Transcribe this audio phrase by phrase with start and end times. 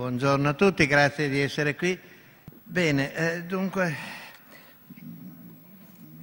[0.00, 1.98] buongiorno a tutti, grazie di essere qui.
[2.62, 3.94] Bene, eh, dunque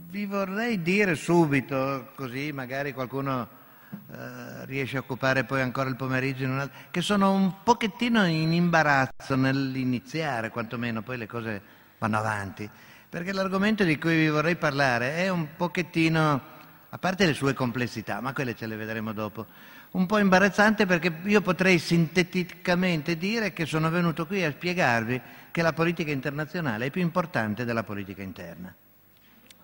[0.09, 3.47] vi vorrei dire subito, così magari qualcuno
[3.91, 8.51] eh, riesce a occupare poi ancora il pomeriggio, in un che sono un pochettino in
[8.51, 11.61] imbarazzo nell'iniziare, quantomeno poi le cose
[11.99, 12.67] vanno avanti,
[13.07, 16.41] perché l'argomento di cui vi vorrei parlare è un pochettino,
[16.89, 19.45] a parte le sue complessità, ma quelle ce le vedremo dopo,
[19.91, 25.21] un po' imbarazzante perché io potrei sinteticamente dire che sono venuto qui a spiegarvi
[25.51, 28.73] che la politica internazionale è più importante della politica interna.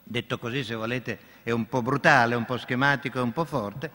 [0.06, 3.90] Detto così, se volete, è un po' brutale, un po' schematico, un po' forte,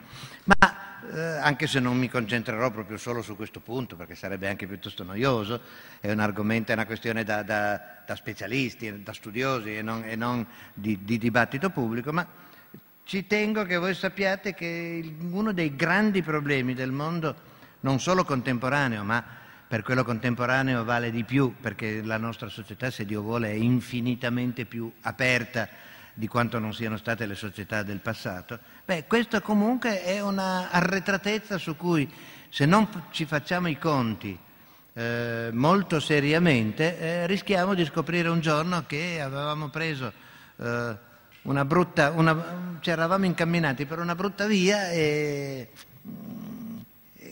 [0.45, 4.65] ma eh, anche se non mi concentrerò proprio solo su questo punto, perché sarebbe anche
[4.65, 5.61] piuttosto noioso,
[5.99, 10.15] è un argomento, è una questione da, da, da specialisti, da studiosi e non, e
[10.15, 12.25] non di, di dibattito pubblico, ma
[13.09, 17.35] ci tengo che voi sappiate che uno dei grandi problemi del mondo,
[17.79, 19.25] non solo contemporaneo, ma
[19.67, 24.65] per quello contemporaneo vale di più, perché la nostra società, se Dio vuole, è infinitamente
[24.65, 25.67] più aperta
[26.13, 31.57] di quanto non siano state le società del passato, beh, questa comunque è una arretratezza
[31.57, 32.07] su cui
[32.49, 34.37] se non ci facciamo i conti
[34.93, 40.13] eh, molto seriamente, eh, rischiamo di scoprire un giorno che avevamo preso
[40.57, 41.07] eh,
[41.43, 45.69] una brutta, una, ci eravamo incamminati per una brutta via e,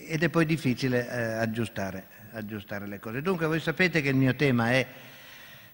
[0.07, 3.21] ed è poi difficile eh, aggiustare, aggiustare, le cose.
[3.21, 4.87] Dunque voi sapete che il mio tema è,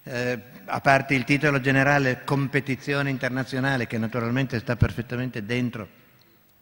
[0.02, 5.88] eh, a parte il titolo generale, competizione internazionale, che naturalmente sta perfettamente dentro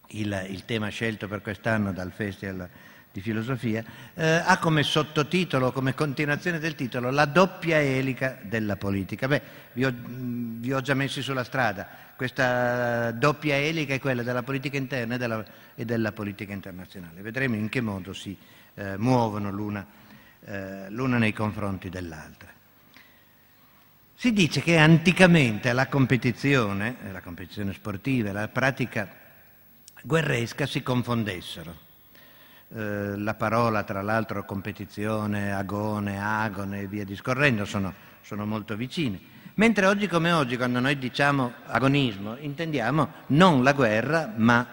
[0.08, 2.68] il, il tema scelto per quest'anno dal Festival
[3.12, 9.28] di filosofia, eh, ha come sottotitolo, come continuazione del titolo, la doppia elica della politica.
[9.28, 9.42] Beh,
[9.74, 14.78] vi ho, vi ho già messi sulla strada, questa doppia elica è quella della politica
[14.78, 17.20] interna e della, e della politica internazionale.
[17.20, 18.34] Vedremo in che modo si
[18.74, 19.86] eh, muovono l'una,
[20.44, 22.48] eh, l'una nei confronti dell'altra.
[24.14, 29.06] Si dice che anticamente la competizione, la competizione sportiva e la pratica
[30.02, 31.90] guerresca si confondessero
[32.74, 39.20] eh, la parola, tra l'altro, competizione, agone, agone e via discorrendo sono, sono molto vicine.
[39.54, 44.66] Mentre oggi come oggi, quando noi diciamo agonismo, intendiamo non la guerra, ma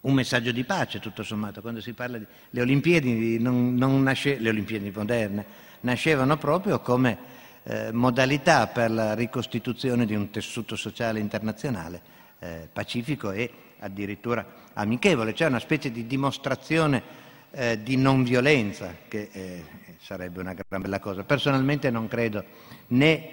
[0.00, 1.60] un messaggio di pace, tutto sommato.
[1.60, 2.26] Quando si parla di...
[2.50, 4.38] Le Olimpiadi, non, non nasce...
[4.38, 5.44] le Olimpiadi moderne
[5.80, 7.18] nascevano proprio come
[7.64, 12.00] eh, modalità per la ricostituzione di un tessuto sociale internazionale
[12.38, 14.44] eh, pacifico e addirittura
[14.74, 17.02] amichevole, cioè una specie di dimostrazione
[17.50, 19.64] eh, di non violenza, che eh,
[20.00, 21.24] sarebbe una gran bella cosa.
[21.24, 22.44] Personalmente non credo
[22.88, 23.28] né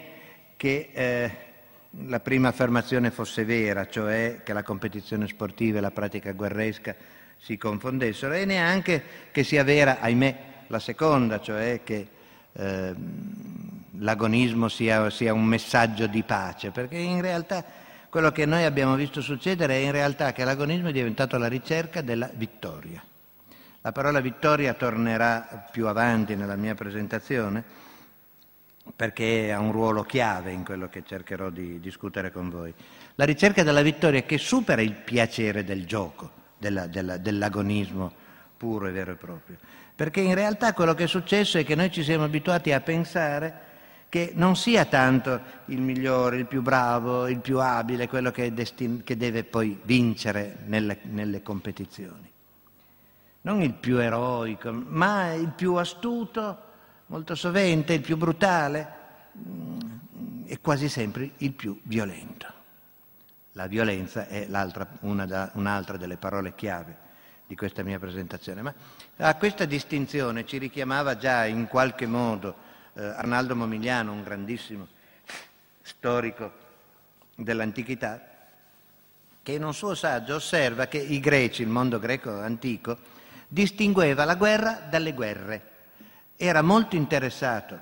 [0.58, 1.32] che eh,
[2.06, 6.96] la prima affermazione fosse vera, cioè che la competizione sportiva e la pratica guerresca
[7.38, 9.02] si confondessero, e neanche
[9.32, 12.08] che sia vera, ahimè, la seconda, cioè che
[12.52, 12.94] eh,
[14.00, 17.79] l'agonismo sia, sia un messaggio di pace, perché in realtà
[18.10, 22.02] quello che noi abbiamo visto succedere è in realtà che l'agonismo è diventato la ricerca
[22.02, 23.04] della vittoria.
[23.82, 27.64] La parola vittoria tornerà più avanti nella mia presentazione
[28.96, 32.74] perché ha un ruolo chiave in quello che cercherò di discutere con voi.
[33.16, 38.12] La ricerca della vittoria che supera il piacere del gioco, della, della, dell'agonismo
[38.58, 39.58] puro e vero e proprio.
[39.96, 43.68] Perché in realtà quello che è successo è che noi ci siamo abituati a pensare
[44.10, 49.04] che non sia tanto il migliore, il più bravo, il più abile, quello che, destin-
[49.04, 52.30] che deve poi vincere nelle, nelle, competizioni.
[53.42, 56.58] Non il più eroico, ma il più astuto,
[57.06, 58.94] molto sovente, il più brutale
[59.38, 59.80] mm,
[60.48, 62.48] e quasi sempre il più violento.
[63.54, 64.48] La violenza è
[65.02, 67.08] una da, un'altra delle parole chiave
[67.46, 68.62] di questa mia presentazione.
[68.64, 68.74] Ma
[69.18, 74.88] a questa distinzione ci richiamava già in qualche modo eh, Arnaldo Momigliano, un grandissimo
[75.82, 76.52] storico
[77.36, 78.22] dell'antichità,
[79.42, 82.98] che in un suo saggio osserva che i greci, il mondo greco antico,
[83.48, 85.62] distingueva la guerra dalle guerre.
[86.36, 87.80] Era molto interessato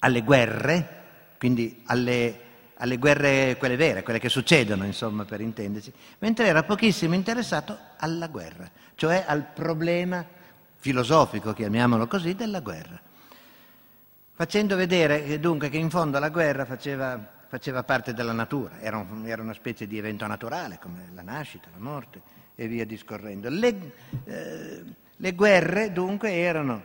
[0.00, 1.02] alle guerre,
[1.38, 2.40] quindi alle,
[2.76, 8.26] alle guerre quelle vere, quelle che succedono, insomma, per intenderci, mentre era pochissimo interessato alla
[8.26, 10.24] guerra, cioè al problema
[10.76, 13.05] filosofico, chiamiamolo così, della guerra
[14.36, 17.18] facendo vedere dunque che in fondo la guerra faceva,
[17.48, 21.70] faceva parte della natura, era, un, era, una specie di evento naturale come la nascita,
[21.72, 22.20] la morte
[22.54, 23.48] e via discorrendo.
[23.48, 23.92] Le,
[24.24, 24.84] eh,
[25.16, 26.82] le guerre dunque erano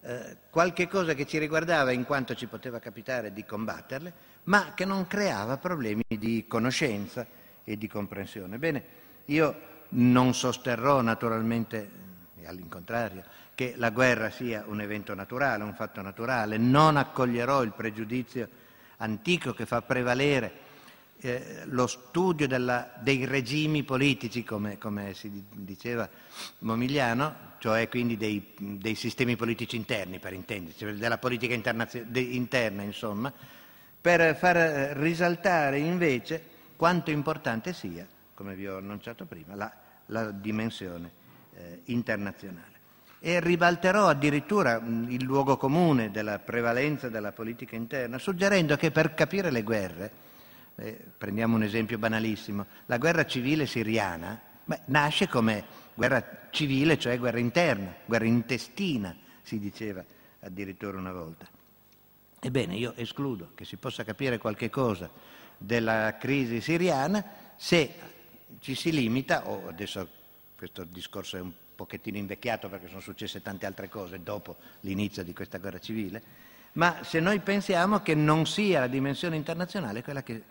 [0.00, 4.12] eh, qualche cosa che ci riguardava in quanto ci poteva capitare di combatterle,
[4.44, 7.26] ma che non creava problemi di conoscenza
[7.62, 8.56] e di comprensione.
[8.56, 8.84] Bene,
[9.26, 11.90] io non sosterrò naturalmente,
[12.46, 13.22] al contrario,
[13.56, 18.46] che la guerra sia un evento naturale, un fatto naturale, non accoglierò il pregiudizio
[18.98, 20.64] antico che fa prevalere
[21.20, 26.06] eh, lo studio della, dei regimi politici, come, come, si diceva
[26.58, 33.32] Momigliano, cioè quindi dei, dei sistemi politici interni, per intenderci, della politica interna, insomma,
[33.98, 34.56] per far
[34.98, 36.42] risaltare invece
[36.76, 39.72] quanto importante sia, come vi ho annunciato prima, la,
[40.06, 41.10] la dimensione
[41.54, 42.75] eh, internazionale.
[43.18, 49.50] E ribalterò addirittura il luogo comune della prevalenza della politica interna, suggerendo che per capire
[49.50, 50.10] le guerre,
[50.76, 55.64] eh, prendiamo un esempio banalissimo, la guerra civile siriana beh, nasce come
[55.94, 60.04] guerra civile, cioè guerra interna, guerra intestina, si diceva
[60.40, 61.46] addirittura una volta.
[62.38, 65.10] Ebbene, io escludo che si possa capire qualche cosa
[65.56, 67.24] della crisi siriana
[67.56, 67.94] se
[68.60, 70.06] ci si limita, o adesso
[70.56, 75.32] questo discorso è un pochettino invecchiato perché sono successe tante altre cose dopo l'inizio di
[75.32, 76.22] questa guerra civile,
[76.72, 80.42] ma se noi pensiamo che non sia la dimensione internazionale quella che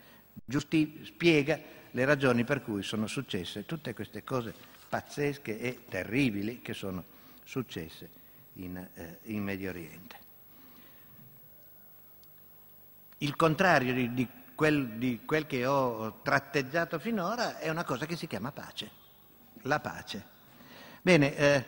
[0.45, 1.59] giusti- spiega
[1.91, 4.53] le ragioni per cui sono successe tutte queste cose
[4.87, 7.03] pazzesche e terribili che sono
[7.43, 8.09] successe
[8.53, 10.23] in, eh, in Medio Oriente.
[13.19, 18.15] Il contrario di, di, quel, di quel che ho tratteggiato finora è una cosa che
[18.15, 18.89] si chiama pace,
[19.61, 20.33] la pace.
[21.05, 21.63] Bene, eh,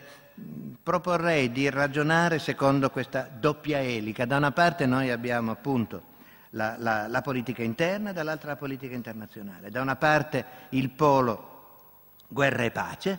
[0.82, 4.24] proporrei di ragionare secondo questa doppia elica.
[4.24, 6.02] Da una parte noi abbiamo appunto
[6.50, 9.70] la, la, la politica interna, dall'altra la politica internazionale.
[9.70, 13.18] Da una parte il polo guerra e pace,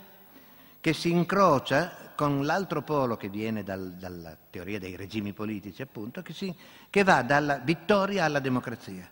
[0.82, 6.22] che si incrocia con l'altro polo che viene dal, dalla teoria dei regimi politici, appunto,
[6.22, 6.54] che, si,
[6.90, 9.10] che va dalla vittoria alla democrazia.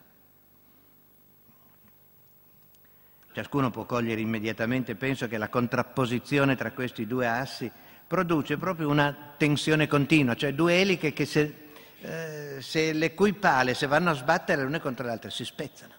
[3.37, 7.71] Ciascuno può cogliere immediatamente, penso che la contrapposizione tra questi due assi
[8.07, 11.53] produce proprio una tensione continua, cioè due eliche che se
[12.01, 15.45] eh, se le cui pale se vanno a sbattere le une contro le altre si
[15.45, 15.93] spezzano.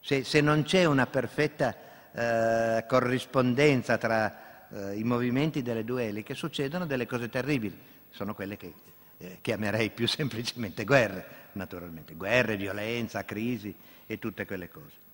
[0.00, 1.76] Se, se non c'è una perfetta
[2.12, 7.78] eh, corrispondenza tra eh, i movimenti delle due eliche, succedono delle cose terribili.
[8.10, 8.74] Sono quelle che
[9.18, 12.16] eh, chiamerei più semplicemente guerre, naturalmente.
[12.16, 13.72] Guerre, violenza, crisi
[14.04, 15.05] e tutte quelle cose.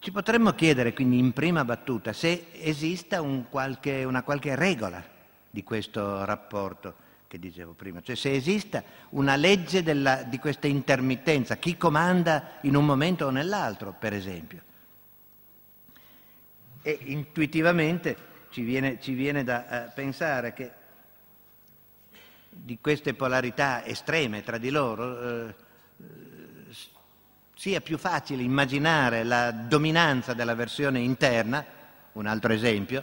[0.00, 5.04] Ci potremmo chiedere quindi in prima battuta se esista un qualche, una qualche regola
[5.50, 11.56] di questo rapporto che dicevo prima, cioè se esista una legge della, di questa intermittenza,
[11.56, 14.62] chi comanda in un momento o nell'altro, per esempio.
[16.80, 18.16] E intuitivamente
[18.50, 20.70] ci viene, ci viene da uh, pensare che
[22.48, 25.54] di queste polarità estreme tra di loro uh,
[27.58, 31.64] sia più facile immaginare la dominanza della versione interna,
[32.12, 33.02] un altro esempio,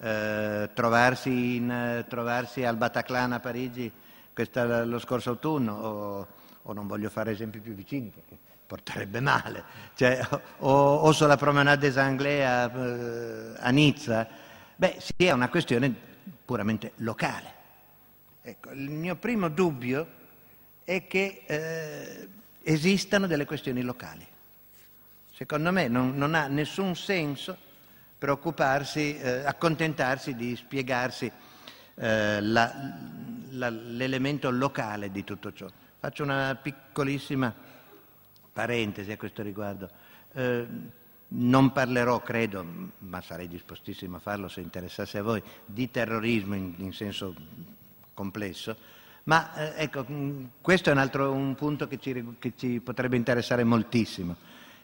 [0.00, 3.92] eh, trovarsi, in, trovarsi, al Bataclan a Parigi
[4.32, 6.26] questa, lo scorso autunno, o,
[6.62, 9.62] o, non voglio fare esempi più vicini perché porterebbe male,
[9.94, 10.20] cioè,
[10.58, 14.26] o, o sulla Promenade des Anglais a, eh, a Nizza,
[14.74, 15.94] beh, è una questione
[16.44, 17.54] puramente locale.
[18.42, 20.06] Ecco, il mio primo dubbio
[20.82, 22.28] è che eh,
[22.62, 24.26] esistano delle questioni locali.
[25.32, 27.56] Secondo me non, non ha nessun senso
[28.18, 31.30] preoccuparsi, eh, accontentarsi di spiegarsi
[31.94, 32.72] eh, la,
[33.50, 35.66] la, l'elemento locale di tutto ciò.
[35.98, 37.52] Faccio una piccolissima
[38.52, 39.90] parentesi a questo riguardo.
[40.32, 40.66] Eh,
[41.34, 42.64] non parlerò, credo,
[42.98, 47.34] ma sarei dispostissimo a farlo se interessasse a voi, di terrorismo in, in senso
[48.14, 48.76] complesso,
[49.24, 50.04] ma eh, ecco,
[50.60, 54.36] questo è un altro un punto che ci, che ci potrebbe interessare moltissimo.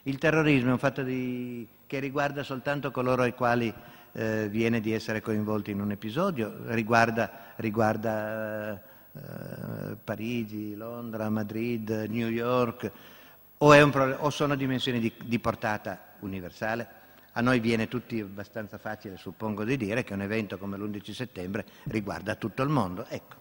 [0.03, 3.73] Il terrorismo è un fatto di che riguarda soltanto coloro ai quali
[4.13, 12.29] eh, viene di essere coinvolti in un episodio, riguarda, riguarda eh, Parigi, Londra, Madrid, New
[12.29, 12.93] York,
[13.59, 16.97] o, un, o sono dimensioni di, di, portata universale?
[17.33, 21.65] A noi viene tutti abbastanza facile, suppongo, di dire che un evento come l'11 settembre
[21.85, 23.07] riguarda tutto il mondo.
[23.09, 23.37] Ecco,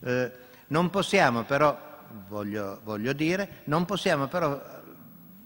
[0.00, 0.32] eh,
[0.68, 1.78] non possiamo però,
[2.28, 4.60] voglio, voglio dire, non possiamo però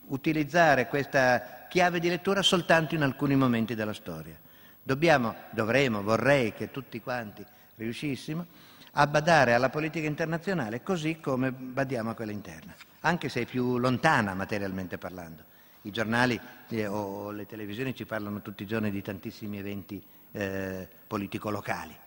[0.06, 4.36] utilizzare questa chiave di lettura soltanto in alcuni momenti della storia.
[4.82, 7.44] Dobbiamo, dovremo, vorrei che tutti quanti
[7.76, 8.46] riuscissimo
[8.92, 13.78] a badare alla politica internazionale così come badiamo a quella interna, anche se è più
[13.78, 15.44] lontana materialmente parlando.
[15.82, 20.02] I giornali eh, o le televisioni ci parlano tutti i giorni di tantissimi eventi
[20.32, 22.06] eh, politico-locali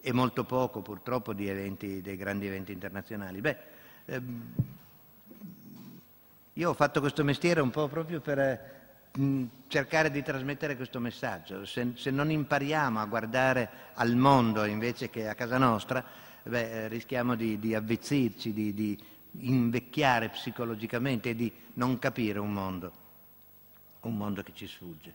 [0.00, 3.40] e molto poco purtroppo di eventi, dei grandi eventi internazionali.
[3.40, 3.56] Beh,
[4.06, 4.52] ehm,
[6.54, 8.78] io ho fatto questo mestiere un po' proprio per
[9.66, 11.64] cercare di trasmettere questo messaggio.
[11.64, 16.04] Se, se, non impariamo a guardare al mondo invece che a casa nostra,
[16.42, 18.98] beh, rischiamo di, di avvizzirci, di, di
[19.40, 22.92] invecchiare psicologicamente e di non capire un mondo,
[24.00, 25.14] un mondo che ci sfugge.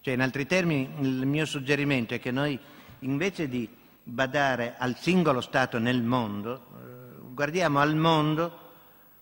[0.00, 2.58] Cioè, in altri termini, il mio suggerimento è che noi,
[3.00, 3.68] invece di
[4.08, 8.66] badare al singolo Stato nel mondo, eh, guardiamo al mondo,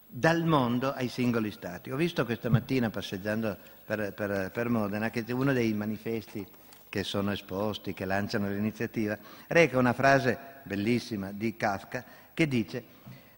[0.07, 1.90] dal mondo ai singoli Stati.
[1.90, 6.47] Ho visto questa mattina, passeggiando per, per, per Modena, che uno dei manifesti
[6.88, 12.85] che sono esposti, che lanciano l'iniziativa, reca una frase bellissima di Kafka che dice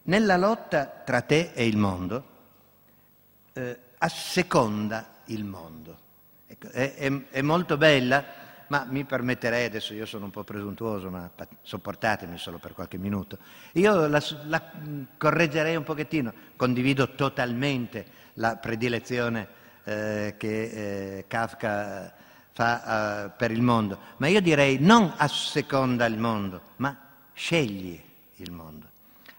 [0.02, 2.25] nella lotta tra te e il mondo,
[3.52, 6.07] eh, asseconda il mondo.
[6.47, 8.25] Ecco, è, è, è, molto bella,
[8.68, 11.30] ma mi permetterei, adesso io sono un po' presuntuoso, ma
[11.62, 13.38] sopportatemi solo per qualche minuto,
[13.72, 14.62] io la, la
[15.16, 19.48] correggerei un pochettino, condivido totalmente la predilezione
[19.84, 20.62] eh, che
[21.18, 22.14] eh, Kafka
[22.58, 26.96] fa uh, per il mondo, ma io direi non asseconda il mondo, ma
[27.32, 28.00] scegli
[28.37, 28.87] il mondo.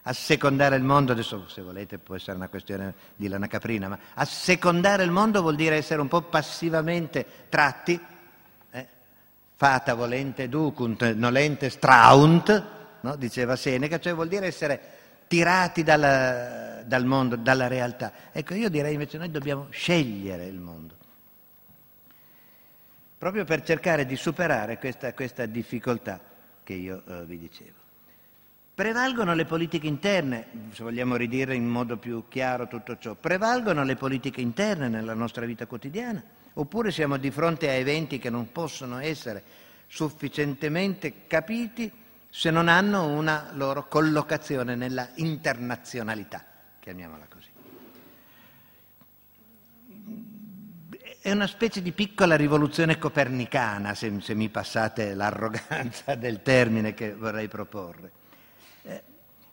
[0.04, 5.04] Assecondare il mondo, adesso se volete può essere una questione di lana caprina, ma assecondare
[5.04, 8.19] il mondo vuol dire essere un po' passivamente tratti, eh?
[9.60, 12.66] Fata volente ducunt, nolente straunt,
[13.02, 13.16] no?
[13.18, 14.80] diceva Seneca, cioè vuol dire essere
[15.28, 18.14] tirati dalla, dal mondo, dalla realtà.
[18.32, 20.96] Ecco, io direi invece noi dobbiamo scegliere il mondo,
[23.18, 26.22] proprio per cercare di superare questa, questa difficoltà
[26.64, 27.78] che io eh, vi dicevo.
[28.74, 33.98] Prevalgono le politiche interne, se vogliamo ridire in modo più chiaro tutto ciò, prevalgono le
[33.98, 36.24] politiche interne nella nostra vita quotidiana?
[36.54, 39.44] Oppure siamo di fronte a eventi che non possono essere
[39.88, 41.92] sufficientemente capiti
[42.30, 46.44] se non hanno una loro collocazione nella internazionalità,
[46.80, 47.48] chiamiamola così.
[51.22, 57.14] È una specie di piccola rivoluzione copernicana, se, se mi passate l'arroganza del termine che
[57.14, 58.12] vorrei proporre.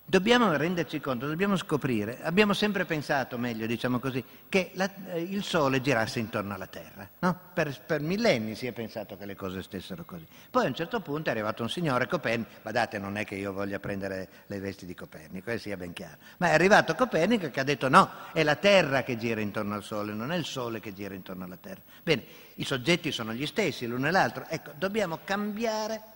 [0.08, 5.42] Dobbiamo renderci conto, dobbiamo scoprire, abbiamo sempre pensato, meglio diciamo così, che la, eh, il
[5.42, 7.10] Sole girasse intorno alla Terra.
[7.18, 7.36] No?
[7.52, 10.24] Per, per, millenni si è pensato che le cose stessero così.
[10.48, 13.52] Poi a un certo punto è arrivato un signore, Copernico, badate non è che io
[13.52, 17.58] voglia prendere le vesti di Copernico, eh, sia ben chiaro, ma è arrivato Copernico che
[17.58, 20.78] ha detto no, è la Terra che gira intorno al Sole, non è il Sole
[20.78, 21.82] che gira intorno alla Terra.
[22.04, 22.22] Bene,
[22.54, 24.46] i soggetti sono gli stessi, l'uno e l'altro.
[24.48, 26.14] Ecco, dobbiamo cambiare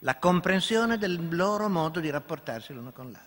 [0.00, 3.26] la comprensione del loro modo di rapportarsi l'uno con l'altro.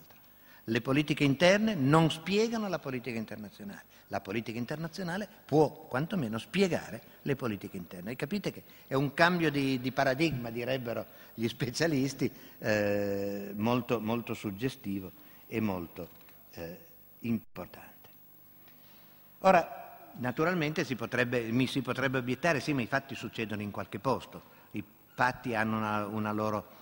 [0.66, 7.36] Le politiche interne non spiegano la politica internazionale, la politica internazionale può quantomeno spiegare le
[7.36, 8.12] politiche interne.
[8.12, 14.34] E capite che è un cambio di, di paradigma, direbbero gli specialisti, eh, molto, molto,
[14.34, 15.12] suggestivo
[15.48, 16.10] e molto
[16.52, 16.78] eh,
[17.22, 17.90] importante.
[19.40, 24.00] Ora, naturalmente si potrebbe, mi si potrebbe obiettare, sì, ma i fatti succedono in qualche
[24.00, 24.60] posto
[25.14, 26.80] fatti hanno una, una loro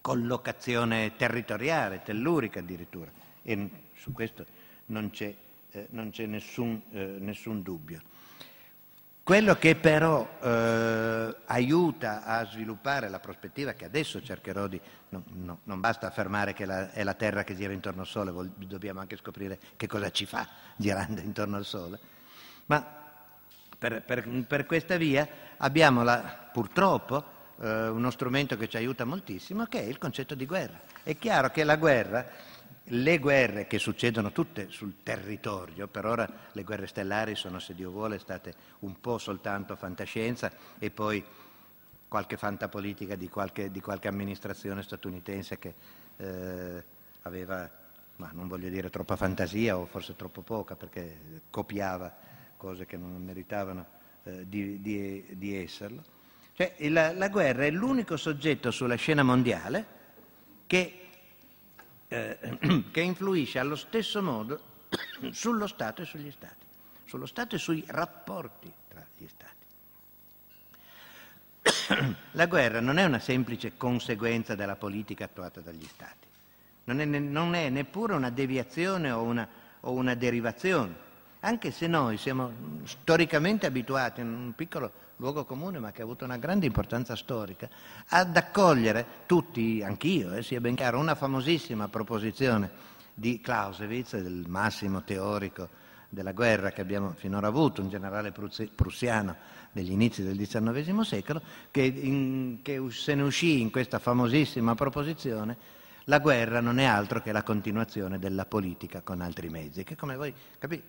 [0.00, 3.10] collocazione territoriale, tellurica addirittura,
[3.42, 4.46] e su questo
[4.86, 5.34] non c'è,
[5.70, 8.00] eh, non c'è nessun, eh, nessun, dubbio.
[9.22, 14.80] Quello che però eh, aiuta a sviluppare la prospettiva che adesso cercherò di...
[15.10, 18.30] No, no, non basta affermare che la, è la Terra che gira intorno al Sole,
[18.30, 21.98] vol, dobbiamo anche scoprire che cosa ci fa girando intorno al Sole.
[22.66, 22.82] Ma
[23.78, 25.28] per, per, per questa via
[25.58, 30.46] abbiamo la, purtroppo eh, uno strumento che ci aiuta moltissimo, che è il concetto di
[30.46, 30.80] guerra.
[31.02, 32.26] È chiaro che la guerra,
[32.84, 37.90] le guerre che succedono tutte sul territorio, per ora le guerre stellari sono, se Dio
[37.90, 41.24] vuole, state un po' soltanto fantascienza e poi
[42.08, 45.74] qualche fantapolitica di qualche, di qualche amministrazione statunitense che
[46.16, 46.84] eh,
[47.22, 47.70] aveva,
[48.16, 52.14] ma non voglio dire troppa fantasia o forse troppo poca, perché copiava
[52.56, 53.86] cose che non meritavano
[54.24, 56.16] eh, di, di, di esserlo.
[56.58, 59.86] Cioè, la, la, guerra è l'unico soggetto sulla scena mondiale
[60.66, 61.06] che,
[62.08, 62.36] eh,
[62.90, 64.60] che influisce allo stesso modo
[65.30, 66.66] sullo Stato e sugli Stati,
[67.04, 69.28] sullo Stato e sui rapporti tra gli
[71.62, 72.16] Stati.
[72.32, 76.26] La guerra non è una semplice conseguenza della politica attuata dagli Stati,
[76.86, 79.48] non è, non è neppure una deviazione o una,
[79.78, 80.92] o una derivazione,
[81.38, 86.24] anche se noi siamo storicamente abituati in un piccolo luogo comune ma che ha avuto
[86.24, 87.68] una grande importanza storica,
[88.08, 92.70] ad accogliere tutti, anch'io, eh, sia ben chiaro, una famosissima proposizione
[93.14, 95.68] di Clausewitz, il massimo teorico
[96.08, 99.36] della guerra che abbiamo finora avuto, un generale prussiano
[99.72, 105.76] degli inizi del XIX secolo, che, in, che se ne uscì in questa famosissima proposizione
[106.04, 110.16] la guerra non è altro che la continuazione della politica con altri mezzi, che come
[110.16, 110.82] voi capite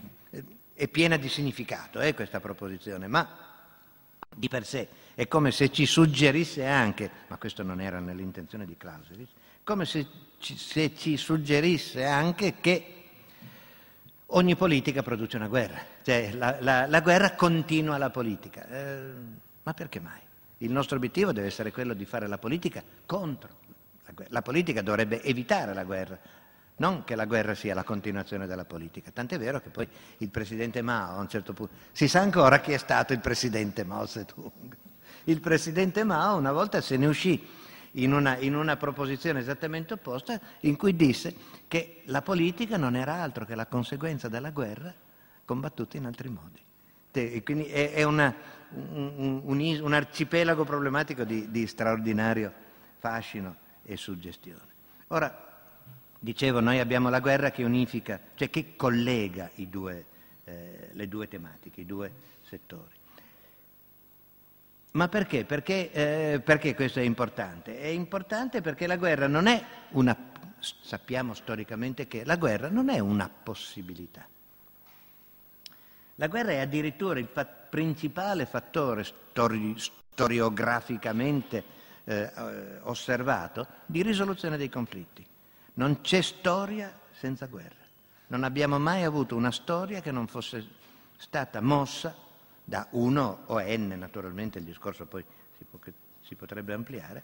[0.74, 3.49] è piena di significato eh, questa proposizione, ma
[4.36, 8.78] di per sé è come se ci suggerisse anche, ma questo non era nell'intenzione di
[8.78, 9.32] Clausewitz,
[9.64, 10.08] come se
[10.40, 12.94] ci, se ci suggerisse anche che
[14.28, 18.68] ogni politica produce una guerra, cioè la, la, la guerra continua la politica.
[18.68, 19.12] Eh,
[19.64, 20.22] ma perché mai?
[20.60, 23.50] Il nostro obiettivo deve essere quello di fare la politica contro
[24.06, 24.32] la guerra.
[24.32, 26.18] La politica dovrebbe evitare la guerra,
[26.80, 29.12] non che la guerra sia la continuazione della politica.
[29.12, 31.74] Tant'è vero che poi il presidente Mao a un certo punto...
[31.92, 34.78] Si sa ancora chi è stato il presidente Mao Zedong.
[35.26, 37.46] Il presidente Mao una volta se ne uscì
[37.94, 41.34] in una, in una proposizione esattamente opposta in cui disse
[41.68, 44.94] che la politica non era altro che la conseguenza della guerra
[45.46, 46.62] combattuta in altri modi.
[47.12, 48.34] E quindi è, è una,
[48.70, 52.54] un, un, un, arcipelago problematico di, di, straordinario
[53.00, 54.68] fascino e suggestione.
[55.08, 55.49] Ora,
[56.20, 60.06] dicevo, noi abbiamo la guerra che unifica, cioè che collega due,
[60.44, 62.12] eh, le due tematiche, i due
[62.42, 62.98] settori.
[64.92, 65.46] Ma perché?
[65.46, 67.80] Perché, eh, perché questo è importante?
[67.80, 70.18] È importante perché la guerra non è una,
[70.60, 74.28] sappiamo storicamente che la guerra non è una possibilità.
[76.16, 81.64] La guerra è addirittura il fa- principale fattore stori- storiograficamente
[82.04, 82.32] eh,
[82.82, 85.26] osservato di risoluzione dei conflitti.
[85.80, 87.74] Non c'è storia senza guerra.
[88.28, 90.68] Non abbiamo mai avuto una storia che non fosse
[91.16, 92.14] stata mossa
[92.66, 95.24] da uno o n, naturalmente il discorso poi
[95.58, 95.80] si, può,
[96.22, 97.24] si potrebbe ampliare,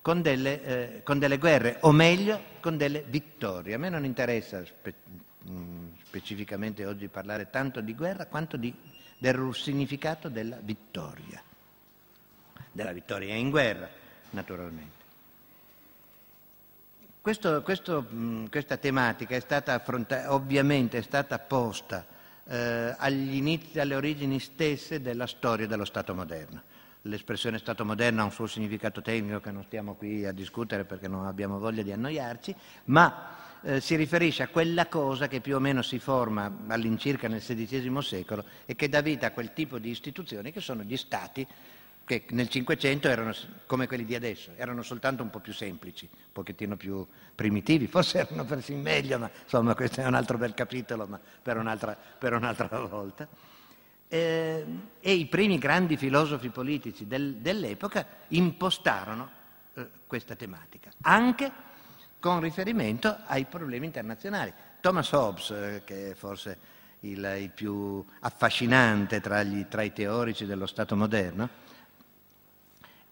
[0.00, 3.74] con delle, eh, con delle, guerre, o meglio, con delle vittorie.
[3.74, 4.94] A me non interessa spe,
[5.48, 8.74] mm, specificamente oggi parlare tanto di guerra quanto di,
[9.16, 11.40] del significato della vittoria,
[12.72, 13.88] della vittoria in guerra,
[14.30, 15.01] naturalmente.
[17.22, 18.04] Questo, questo,
[18.50, 22.04] questa tematica è stata affrontata, ovviamente è stata posta
[22.48, 26.62] eh, inizi, alle origini stesse della storia dello Stato moderno.
[27.02, 31.06] L'espressione Stato moderno ha un suo significato tecnico che non stiamo qui a discutere perché
[31.06, 35.60] non abbiamo voglia di annoiarci, ma eh, si riferisce a quella cosa che più o
[35.60, 39.90] meno si forma all'incirca nel XVI secolo e che dà vita a quel tipo di
[39.90, 41.46] istituzioni che sono gli Stati
[42.04, 43.34] che nel Cinquecento erano
[43.66, 48.18] come quelli di adesso, erano soltanto un po' più semplici, un pochettino più primitivi, forse
[48.18, 52.34] erano persino meglio, ma insomma questo è un altro bel capitolo, ma per un'altra, per
[52.34, 53.28] un'altra volta.
[54.08, 54.64] Eh,
[55.00, 59.30] e i primi grandi filosofi politici del, dell'epoca impostarono
[59.74, 61.50] eh, questa tematica, anche
[62.20, 64.52] con riferimento ai problemi internazionali.
[64.80, 66.58] Thomas Hobbes, eh, che è forse
[67.00, 71.48] il, il più affascinante tra, gli, tra i teorici dello Stato moderno,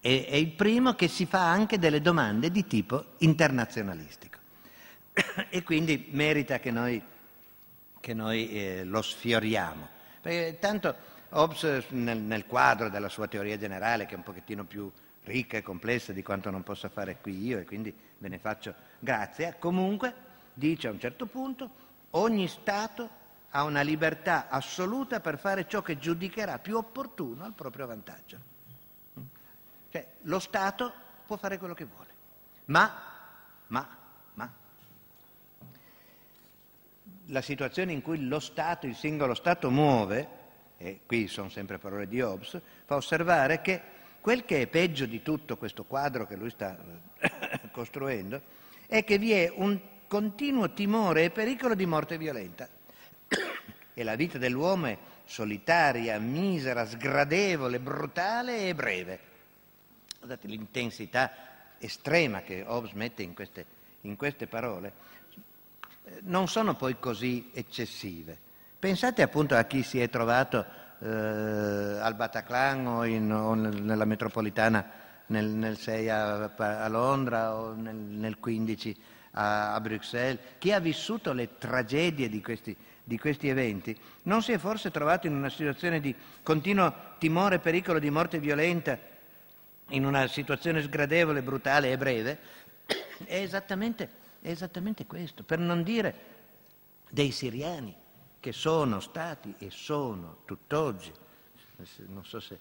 [0.01, 4.39] è, è il primo che si fa anche delle domande di tipo internazionalistico
[5.49, 7.01] e quindi merita che noi,
[7.99, 9.87] che noi eh, lo sfioriamo.
[10.19, 10.95] Perché tanto
[11.29, 14.91] Hobbes nel, nel, quadro della sua teoria generale, che è un pochettino più
[15.23, 18.73] ricca e complessa di quanto non possa fare qui io e quindi ve ne faccio
[18.97, 20.13] grazie, comunque
[20.53, 21.69] dice a un certo punto
[22.11, 23.19] ogni Stato
[23.51, 28.50] ha una libertà assoluta per fare ciò che giudicherà più opportuno al proprio vantaggio.
[29.91, 30.93] Cioè, lo Stato
[31.25, 32.09] può fare quello che vuole,
[32.65, 32.93] ma,
[33.67, 33.97] ma,
[34.35, 34.51] ma,
[37.25, 40.39] la situazione in cui lo Stato, il singolo Stato muove,
[40.77, 43.81] e qui sono sempre parole di Hobbes, fa osservare che
[44.21, 46.77] quel che è peggio di tutto questo quadro che lui sta
[47.19, 48.41] eh, costruendo
[48.87, 49.77] è che vi è un
[50.07, 52.67] continuo timore e pericolo di morte violenta.
[53.93, 59.19] e la vita dell'uomo è solitaria, misera, sgradevole, brutale e breve.
[60.21, 61.31] Guardate l'intensità
[61.79, 63.65] estrema che Hobbes mette in queste,
[64.01, 64.93] in queste parole,
[66.25, 68.37] non sono poi così eccessive.
[68.77, 70.63] Pensate appunto a chi si è trovato
[70.99, 74.91] eh, al Bataclan o, in, o nella metropolitana
[75.25, 80.79] nel, nel 6 a, a, Londra o nel, nel 15 a, a, Bruxelles, chi ha
[80.79, 85.49] vissuto le tragedie di questi, di questi eventi, non si è forse trovato in una
[85.49, 89.09] situazione di continuo timore e pericolo di morte violenta
[89.91, 92.39] in una situazione sgradevole, brutale e breve,
[93.25, 94.09] è esattamente,
[94.41, 96.15] è esattamente questo, per non dire
[97.09, 97.93] dei siriani
[98.39, 101.11] che sono stati e sono tutt'oggi,
[102.07, 102.57] non so se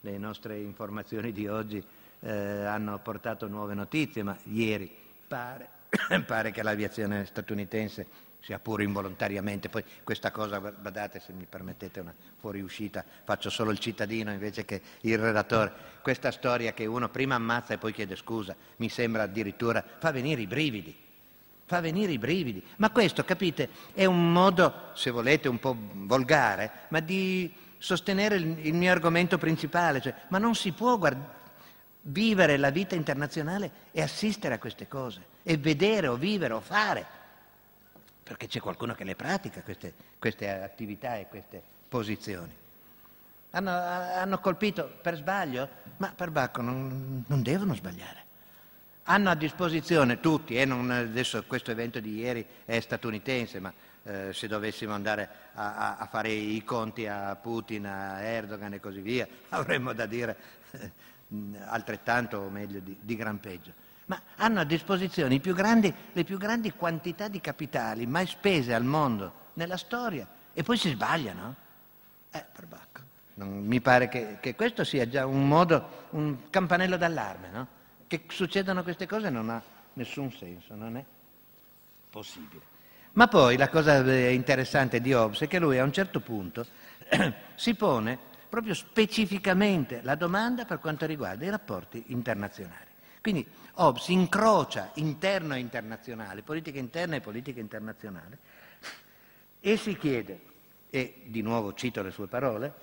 [0.00, 1.82] le nostre informazioni di oggi
[2.20, 4.90] eh, hanno portato nuove notizie, ma ieri
[5.26, 5.68] pare,
[6.26, 8.06] pare che l'aviazione statunitense
[8.44, 9.70] sia pure involontariamente.
[9.70, 14.82] Poi questa cosa, badate se mi permettete una fuoriuscita, faccio solo il cittadino invece che
[15.00, 15.72] il redattore.
[16.02, 20.42] Questa storia che uno prima ammazza e poi chiede scusa, mi sembra addirittura, fa venire
[20.42, 20.94] i brividi.
[21.66, 22.62] fa venire i brividi.
[22.76, 28.66] Ma questo, capite, è un modo, se volete, un po' volgare, ma di sostenere il,
[28.66, 31.42] il mio argomento principale, cioè, ma non si può guard-
[32.02, 37.22] vivere la vita internazionale e assistere a queste cose, e vedere o vivere o fare,
[38.24, 42.52] perché c'è qualcuno che le pratica queste, queste attività e queste posizioni.
[43.50, 48.24] Hanno, hanno, colpito per sbaglio, ma per Bacco non, non devono sbagliare
[49.04, 53.72] hanno a disposizione tutti, e non, adesso questo evento di ieri è statunitense, ma
[54.04, 58.80] eh, se dovessimo andare a, a, a, fare i conti a Putin, a Erdogan e
[58.80, 60.36] così via, avremmo da dire
[60.70, 60.90] eh,
[61.66, 63.72] altrettanto o meglio di, di, gran peggio.
[64.06, 68.84] Ma hanno a disposizione più grandi, le più grandi quantità di capitali mai spese al
[68.84, 71.54] mondo nella storia e poi si sbagliano.
[72.30, 73.00] Eh, perbacco.
[73.34, 77.66] Mi pare che, che questo sia già un modo, un campanello d'allarme, no?
[78.06, 79.60] che succedano queste cose non ha
[79.94, 81.04] nessun senso, non è
[82.10, 82.72] possibile.
[83.12, 86.66] Ma poi la cosa interessante di Hobbes è che lui a un certo punto
[87.54, 92.92] si pone proprio specificamente la domanda per quanto riguarda i rapporti internazionali.
[93.24, 98.36] Quindi Hobbes incrocia interno e internazionale, politica interna e politica internazionale,
[99.60, 100.40] e si chiede,
[100.90, 102.74] e di nuovo cito le sue parole,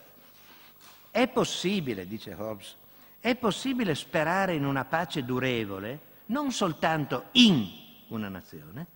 [1.12, 2.75] è possibile, dice Hobbes,
[3.19, 7.69] è possibile sperare in una pace durevole non soltanto in
[8.08, 8.88] una nazione,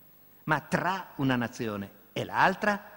[0.44, 2.90] ma tra una nazione e l'altra?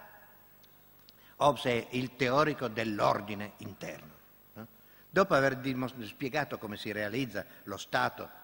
[1.36, 4.12] Hobbes è il teorico dell'ordine interno.
[4.54, 4.66] No?
[5.08, 5.56] Dopo aver
[6.02, 8.38] spiegato come si realizza lo Stato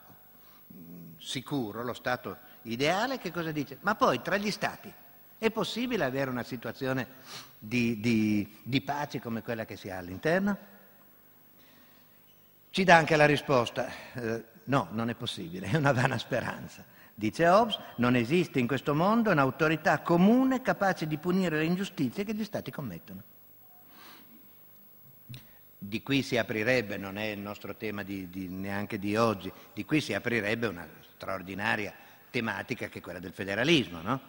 [1.19, 3.79] sicuro, lo Stato ideale, che cosa dice?
[3.81, 4.93] Ma poi tra gli Stati
[5.39, 7.07] è possibile avere una situazione
[7.59, 10.75] di, di, di pace come quella che si ha all'interno?
[12.71, 16.85] Ci dà anche la risposta, eh, no, non è possibile, è una vana speranza.
[17.15, 22.35] Dice Hobbes, non esiste in questo mondo un'autorità comune capace di punire le ingiustizie che
[22.35, 23.23] gli Stati commettono.
[25.87, 29.85] Di qui si aprirebbe, non è il nostro tema di, di, neanche di oggi, di
[29.85, 31.95] qui si aprirebbe una straordinaria
[32.29, 34.21] tematica che è quella del federalismo, no?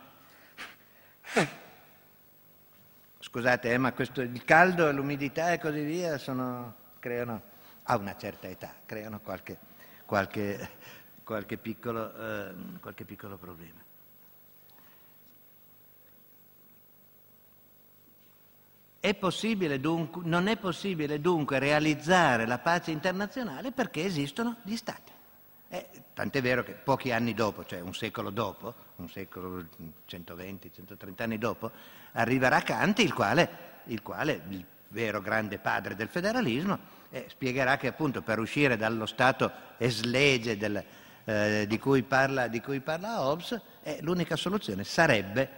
[3.19, 7.41] Scusate, eh, ma questo, il caldo, l'umidità e così via sono, creano
[7.83, 9.57] a una certa età, creano qualche,
[10.05, 10.69] qualche,
[11.23, 13.86] qualche, piccolo, eh, qualche piccolo problema.
[18.99, 19.15] È
[19.79, 25.11] dunque, non è possibile dunque realizzare la pace internazionale perché esistono gli Stati.
[25.69, 29.65] Eh, tant'è vero che pochi anni dopo, cioè un secolo dopo, un secolo
[30.05, 31.71] 120, 130 anni dopo,
[32.13, 33.49] arriverà Kant, il quale,
[33.85, 36.79] il quale, il vero grande padre del federalismo,
[37.09, 40.83] eh, spiegherà che appunto per uscire dallo stato eslege del,
[41.25, 45.49] eh, di, cui parla, di, cui parla, Hobbes, eh, l'unica soluzione sarebbe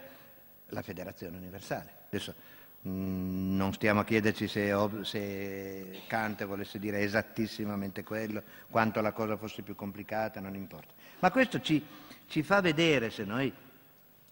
[0.69, 1.93] la federazione universale.
[2.07, 2.33] Adesso
[2.81, 9.61] non stiamo a chiederci se, se, Kant volesse dire esattissimamente quello, quanto la cosa fosse
[9.63, 10.93] più complicata, non importa.
[11.19, 11.85] Ma questo ci,
[12.27, 13.51] ci fa vedere, se noi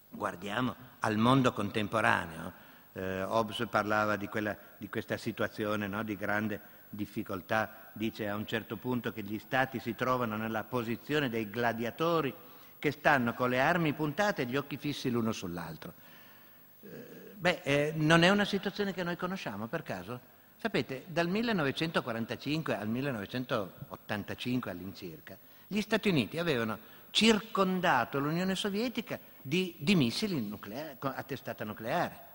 [0.08, 2.52] guardiamo al mondo contemporaneo,
[2.94, 8.46] eh, Hobbes parlava di, quella, di questa situazione no, di grande difficoltà, dice a un
[8.46, 12.34] certo punto che gli stati si trovano nella posizione dei gladiatori
[12.78, 15.92] che stanno con le armi puntate e gli occhi fissi l'uno sull'altro.
[16.82, 20.20] Eh, beh, eh, non è una situazione che noi conosciamo per caso?
[20.56, 26.78] Sapete, dal 1945 al 1985 all'incirca, gli Stati Uniti avevano
[27.10, 32.26] circondato l'Unione Sovietica di, di missili nucleari, a testata nucleare.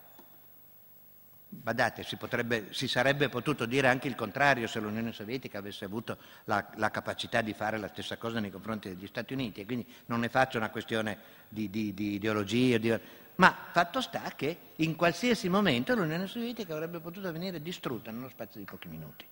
[1.61, 6.17] Badate, si, potrebbe, si, sarebbe potuto dire anche il contrario se l'Unione Sovietica avesse avuto
[6.45, 9.85] la, la, capacità di fare la stessa cosa nei confronti degli Stati Uniti e quindi
[10.07, 12.97] non ne faccio una questione di, di, di ideologia, di...
[13.35, 18.59] ma fatto sta che in qualsiasi momento l'Unione Sovietica avrebbe potuto venire distrutta nello spazio
[18.59, 19.25] di pochi minuti.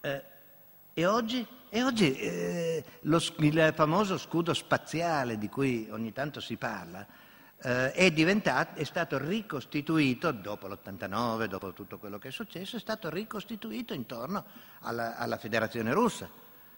[0.00, 0.22] Eh,
[0.92, 6.56] e oggi, e oggi eh, lo, il famoso scudo spaziale di cui ogni tanto si
[6.56, 7.06] parla,
[7.64, 13.08] eh, è, è, stato ricostituito, dopo l'89, dopo tutto quello che è successo, è stato
[13.08, 14.44] ricostituito intorno
[14.80, 16.28] alla, alla federazione russa.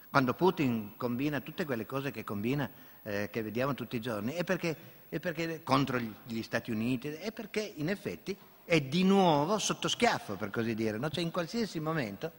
[0.09, 2.69] Quando Putin combina tutte quelle cose che combina,
[3.03, 4.75] eh, che vediamo tutti i giorni, è perché,
[5.09, 10.35] è perché contro gli Stati Uniti, è perché in effetti è di nuovo sotto schiaffo,
[10.35, 10.97] per così dire.
[10.97, 11.09] No?
[11.09, 12.31] Cioè in qualsiasi momento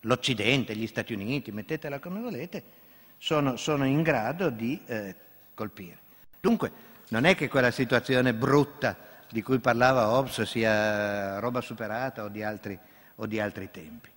[0.00, 2.62] l'Occidente, gli Stati Uniti, mettetela come volete,
[3.18, 5.14] sono, sono in grado di eh,
[5.54, 6.06] colpire.
[6.48, 6.72] Dunque,
[7.08, 8.96] non è che quella situazione brutta
[9.28, 12.78] di cui parlava Hobbes sia roba superata o di altri,
[13.16, 14.08] o di altri tempi.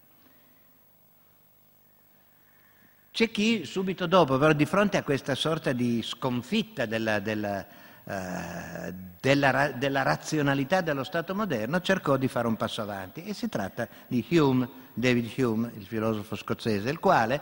[3.11, 7.65] C'è chi subito dopo, però di fronte a questa sorta di sconfitta della, della,
[8.05, 13.25] uh, della, della, razionalità dello Stato moderno, cercò di fare un passo avanti.
[13.25, 17.41] E si tratta di Hume, David Hume, il filosofo scozzese, il quale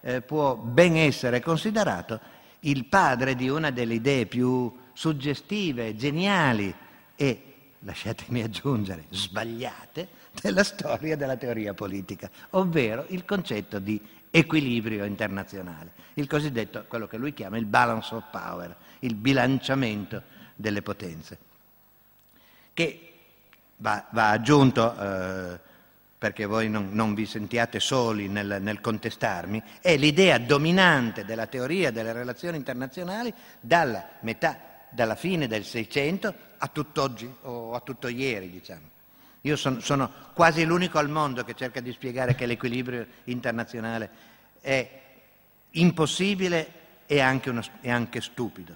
[0.00, 6.74] eh, può ben essere considerato il padre di una delle idee più suggestive, geniali
[7.14, 7.42] e,
[7.80, 10.08] lasciatemi aggiungere, sbagliate
[10.40, 17.16] della storia della teoria politica, ovvero il concetto di equilibrio internazionale, il cosiddetto, quello che
[17.16, 20.22] lui chiama il balance of power, il bilanciamento
[20.54, 21.38] delle potenze,
[22.74, 23.12] che
[23.76, 25.60] va, va aggiunto, eh,
[26.18, 31.92] perché voi non, non, vi sentiate soli nel, nel contestarmi, è l'idea dominante della teoria
[31.92, 34.58] delle relazioni internazionali dalla metà,
[34.90, 38.96] dalla fine del Seicento a tutt'oggi o a tutto ieri, diciamo.
[39.42, 44.10] Io sono, sono quasi l'unico al mondo che cerca di spiegare che l'equilibrio internazionale
[44.60, 45.00] è
[45.70, 46.72] impossibile
[47.06, 48.74] e anche, uno, e anche stupido.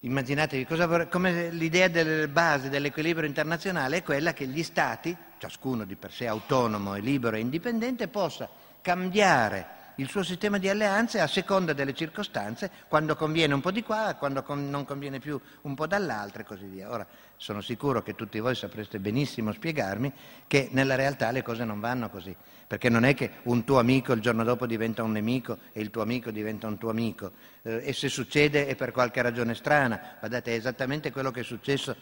[0.00, 5.96] Immaginatevi cosa, come l'idea delle basi dell'equilibrio internazionale è quella che gli Stati, ciascuno di
[5.96, 8.48] per sé autonomo e libero e indipendente, possa
[8.80, 13.82] cambiare il suo sistema di alleanze a seconda delle circostanze, quando conviene un po' di
[13.82, 16.90] qua, quando non conviene più un po' dall'altra e così via.
[16.90, 20.12] Ora, sono sicuro che tutti voi sapreste benissimo spiegarmi
[20.46, 22.34] che nella realtà le cose non vanno così,
[22.66, 25.90] perché non è che un tuo amico il giorno dopo diventa un nemico e il
[25.90, 30.16] tuo amico diventa un tuo amico, eh, e se succede è per qualche ragione strana,
[30.18, 31.96] guardate, è esattamente quello che è successo,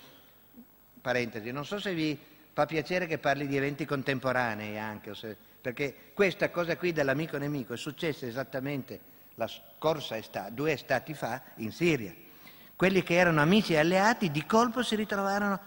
[1.00, 2.18] parentesi, non so se vi
[2.54, 5.12] fa piacere che parli di eventi contemporanei anche,
[5.60, 11.42] perché questa cosa qui dell'amico nemico è successa esattamente la scorsa estate, due estati fa
[11.56, 12.14] in Siria.
[12.76, 15.60] Quelli che erano amici e alleati di colpo si ritrovarono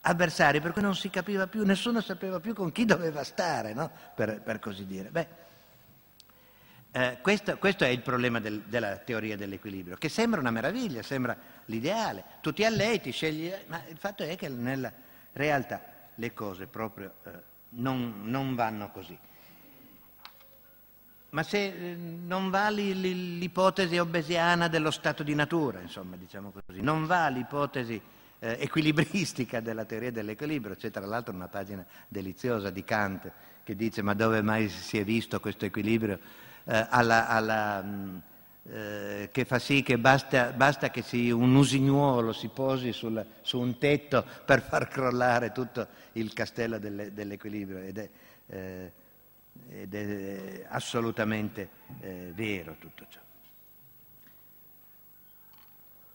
[0.00, 3.90] avversari, per cui non si capiva più, nessuno sapeva più con chi doveva stare, no?
[4.14, 5.10] per, per, così dire.
[5.10, 5.26] Beh,
[6.92, 11.36] eh, questo, questo, è il problema del, della teoria dell'equilibrio, che sembra una meraviglia, sembra
[11.66, 12.24] l'ideale.
[12.40, 14.90] Tu ti allei, ti scegli, ma il fatto è che nella
[15.32, 17.30] realtà le cose proprio eh,
[17.70, 19.16] non, non vanno così.
[21.30, 27.06] Ma se eh, non va l'ipotesi obesiana dello stato di natura, insomma, diciamo così, non
[27.06, 28.00] va l'ipotesi
[28.38, 33.30] eh, equilibristica della teoria dell'equilibrio, c'è tra l'altro una pagina deliziosa di Kant
[33.64, 36.18] che dice ma dove mai si è visto questo equilibrio
[36.64, 38.18] eh, alla, alla, mh, mm,
[38.70, 43.58] eh, che fa sì che basta, basta che si, un usignuolo si posi sul, su
[43.58, 48.08] un tetto per far crollare tutto il castello delle, dell'equilibrio ed è,
[48.46, 48.92] eh,
[49.70, 51.68] ed è assolutamente
[52.00, 53.20] eh, vero tutto ciò.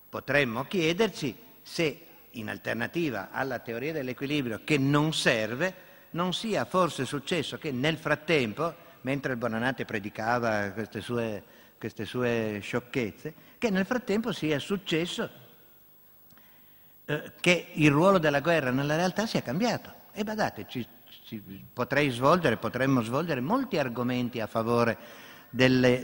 [0.09, 5.73] Potremmo chiederci se in alternativa alla teoria dell'equilibrio che non serve,
[6.11, 11.43] non sia forse successo che nel frattempo, mentre il Bonanate predicava queste sue,
[11.77, 15.29] queste sue sciocchezze, che nel frattempo sia successo
[17.05, 19.93] eh, che il ruolo della guerra nella realtà sia cambiato.
[20.13, 20.85] E badate, ci,
[21.25, 24.97] ci, potrei svolgere, potremmo svolgere molti argomenti a favore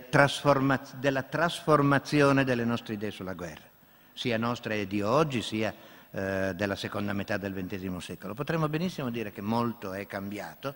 [0.10, 3.66] trasforma, della trasformazione delle nostre idee sulla guerra,
[4.14, 5.74] sia nostre di oggi, sia
[6.12, 8.34] eh, della seconda metà del XX secolo.
[8.34, 10.74] Potremmo benissimo dire che molto è cambiato.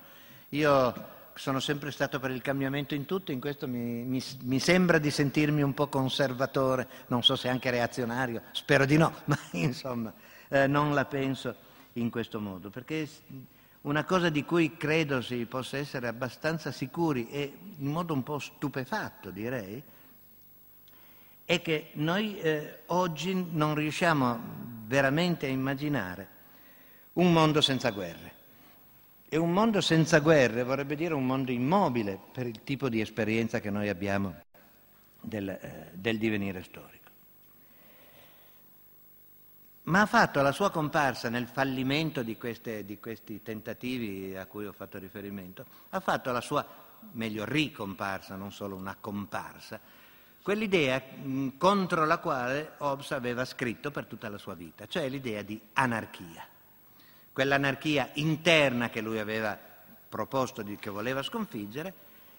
[0.50, 4.98] Io sono sempre stato per il cambiamento in tutto, in questo mi, mi, mi, sembra
[4.98, 10.14] di sentirmi un po' conservatore, non so se anche reazionario, spero di no, ma insomma
[10.50, 11.56] eh, non la penso
[11.94, 13.08] in questo modo, perché
[13.82, 18.40] una cosa di cui credo si possa essere abbastanza sicuri e in modo un po'
[18.40, 19.82] stupefatto direi,
[21.46, 24.40] è che noi eh, oggi non riusciamo
[24.86, 26.28] veramente a immaginare
[27.14, 28.37] un mondo senza guerre.
[29.30, 33.60] E un mondo senza guerre vorrebbe dire un mondo immobile per il tipo di esperienza
[33.60, 34.36] che noi abbiamo
[35.20, 36.98] del, eh, del divenire storico
[39.88, 44.66] ma ha fatto la sua comparsa nel fallimento di, queste, di, questi tentativi a cui
[44.66, 46.66] ho fatto riferimento, ha fatto la sua,
[47.12, 49.80] meglio, ricomparsa, non solo una comparsa,
[50.42, 51.02] quell'idea
[51.58, 56.46] contro la quale Hobbes aveva scritto per tutta la sua vita, cioè l'idea di anarchia.
[57.38, 59.56] Quell'anarchia interna che lui aveva
[60.10, 61.94] proposto, di, che voleva sconfiggere,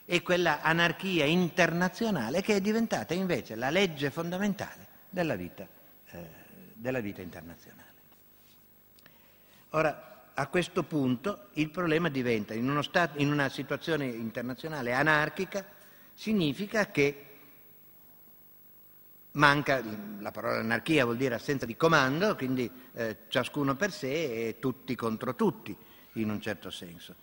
[0.05, 5.65] e quella anarchia internazionale che è diventata invece la legge fondamentale della vita.
[6.11, 6.27] Eh,
[6.75, 7.93] della vita internazionale.
[9.71, 15.65] Ora, a questo punto il problema diventa, in, stato, in una situazione internazionale anarchica,
[16.13, 17.28] significa che
[19.33, 19.83] manca,
[20.19, 24.95] la parola anarchia vuol dire assenza di comando, quindi eh, ciascuno per sé e tutti
[24.95, 25.77] contro tutti,
[26.14, 27.14] in un certo senso.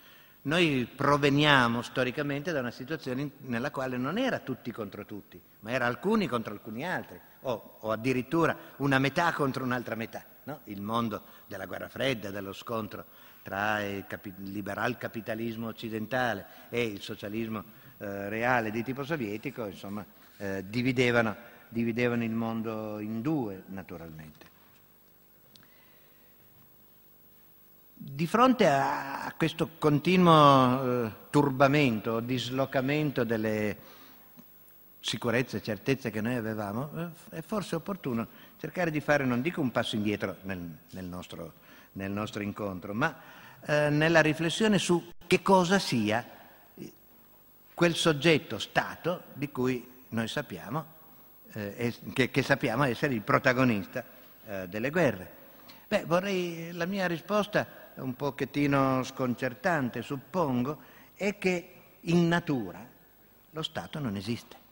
[0.43, 5.87] noi proveniamo storicamente da una situazione nella quale non era tutti contro tutti, ma era
[5.87, 10.23] alcuni contro alcuni altri, o, o addirittura una metà contro un'altra metà.
[10.43, 10.61] No?
[10.65, 13.05] Il mondo della guerra fredda, dello scontro
[13.41, 17.63] tra il, capi- liberal capitalismo occidentale e il socialismo
[17.97, 20.05] eh, reale di tipo sovietico, insomma,
[20.37, 21.35] eh, dividevano,
[21.69, 24.53] dividevano il mondo in due, naturalmente.
[27.93, 33.77] Di fronte a questo continuo eh, turbamento, dislocamento delle
[34.99, 39.61] sicurezze e certezze che noi avevamo, eh, è forse opportuno cercare di fare, non dico
[39.61, 41.53] un passo indietro nel, nel, nostro,
[41.93, 43.15] nel nostro, incontro, ma
[43.65, 46.25] eh, nella riflessione su che cosa sia
[47.73, 50.93] quel soggetto Stato di cui noi sappiamo,
[51.55, 54.03] eh, che, che, sappiamo essere il protagonista
[54.45, 55.43] eh, delle guerre.
[55.87, 57.65] Beh, vorrei, la mia risposta
[57.95, 60.79] un pochettino sconcertante, suppongo,
[61.15, 61.69] è che
[62.01, 62.85] in natura
[63.51, 64.63] lo Stato non esiste.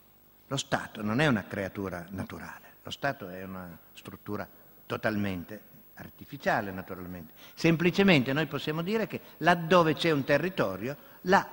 [0.46, 4.46] Lo Stato non è una creatura naturale, lo Stato è una struttura
[4.84, 7.32] totalmente artificiale, naturalmente.
[7.54, 11.48] Semplicemente noi possiamo dire che laddove c'è un territorio, là,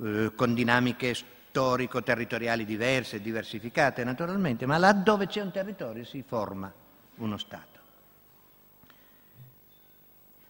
[0.00, 1.14] eh, con dinamiche
[1.48, 6.72] storico-territoriali diverse, diversificate naturalmente, ma laddove c'è un territorio si forma
[7.16, 7.76] uno Stato.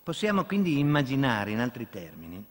[0.03, 2.45] Possiamo quindi immaginare, in altri termini,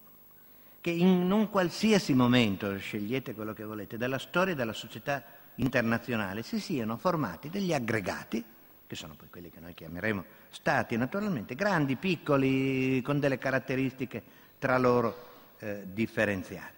[0.80, 5.24] che in un qualsiasi momento, scegliete quello che volete, della storia della società
[5.56, 8.44] internazionale si siano formati degli aggregati,
[8.86, 14.24] che sono poi quelli che noi chiameremo stati naturalmente, grandi, piccoli, con delle caratteristiche
[14.60, 16.77] tra loro eh, differenziate.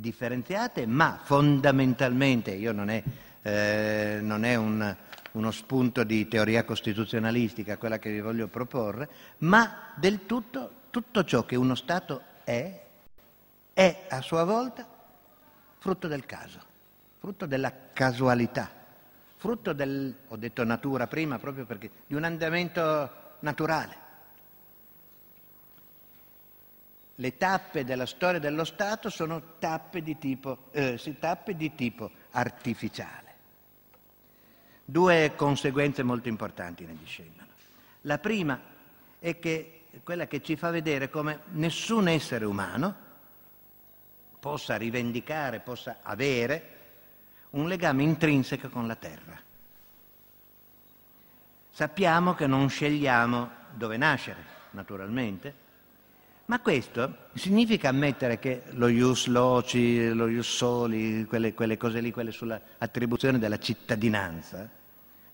[0.00, 3.02] Differenziate, ma fondamentalmente, io non è,
[3.42, 4.96] eh, non è un,
[5.32, 9.08] uno spunto di teoria costituzionalistica, quella che vi voglio proporre,
[9.38, 12.80] ma del tutto, tutto ciò che uno Stato è,
[13.72, 14.86] è a sua volta
[15.78, 16.60] frutto del caso,
[17.18, 18.70] frutto della casualità,
[19.34, 24.06] frutto del, ho detto natura prima proprio perché, di un andamento naturale.
[27.20, 33.34] Le tappe della storia dello Stato sono tappe di tipo, eh, tappe di tipo artificiale.
[34.84, 37.48] Due conseguenze molto importanti ne discendono.
[38.02, 38.60] La prima
[39.18, 42.94] è che quella che ci fa vedere come nessun essere umano
[44.38, 46.76] possa rivendicare, possa avere
[47.50, 49.36] un legame intrinseco con la terra.
[51.72, 55.66] Sappiamo che non scegliamo dove nascere, naturalmente,
[56.48, 62.10] ma questo significa ammettere che lo ius loci, lo ius soli, quelle, quelle cose lì,
[62.10, 64.66] quelle sull'attribuzione della cittadinanza,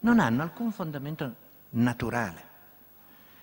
[0.01, 1.35] non hanno alcun fondamento
[1.71, 2.53] naturale.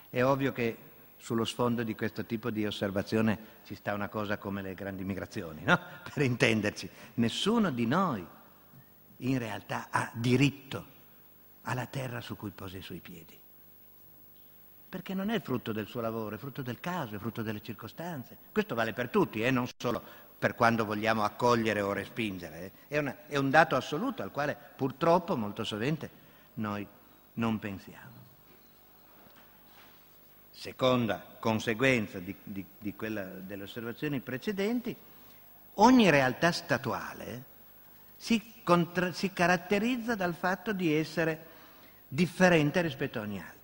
[0.09, 0.77] È ovvio che
[1.17, 5.63] sullo sfondo di questo tipo di osservazione ci sta una cosa come le grandi migrazioni,
[5.63, 5.79] no?
[6.13, 8.25] Per intenderci, nessuno di noi
[9.17, 10.85] in realtà ha diritto
[11.61, 13.40] alla terra su cui pose i suoi piedi.
[14.91, 18.35] Perché non è frutto del suo lavoro, è frutto del caso, è frutto delle circostanze.
[18.51, 19.49] Questo vale per tutti, eh?
[19.49, 20.03] non solo
[20.37, 22.59] per quando vogliamo accogliere o respingere.
[22.59, 22.71] Eh?
[22.89, 26.09] È, una, è un dato assoluto al quale purtroppo molto sovente
[26.55, 26.85] noi
[27.35, 28.19] non pensiamo.
[30.51, 34.93] Seconda conseguenza di, di, di quella, delle osservazioni precedenti,
[35.75, 37.43] ogni realtà statuale
[38.17, 41.47] si, contra, si caratterizza dal fatto di essere
[42.09, 43.60] differente rispetto a ogni altra.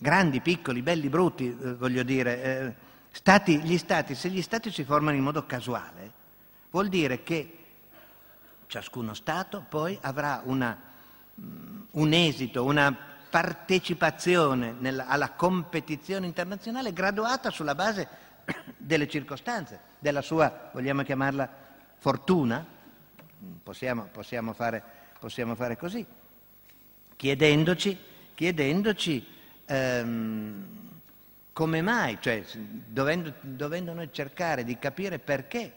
[0.00, 2.74] Grandi, piccoli, belli, brutti, eh, voglio dire, eh,
[3.10, 6.12] stati, gli stati, se gli stati si formano in modo casuale,
[6.70, 7.58] vuol dire che
[8.68, 10.78] ciascuno Stato poi avrà una,
[11.40, 12.96] mm, un esito, una
[13.28, 18.08] partecipazione nella, alla competizione internazionale graduata sulla base
[18.76, 21.50] delle circostanze, della sua, vogliamo chiamarla,
[21.98, 22.64] fortuna,
[23.64, 24.80] possiamo, possiamo, fare,
[25.18, 26.06] possiamo fare, così,
[27.16, 27.98] chiedendoci,
[28.34, 29.36] chiedendoci
[29.68, 30.66] ehm,
[31.52, 32.44] come mai, cioè
[32.86, 35.72] dovendo, dovendo noi cercare di capire perché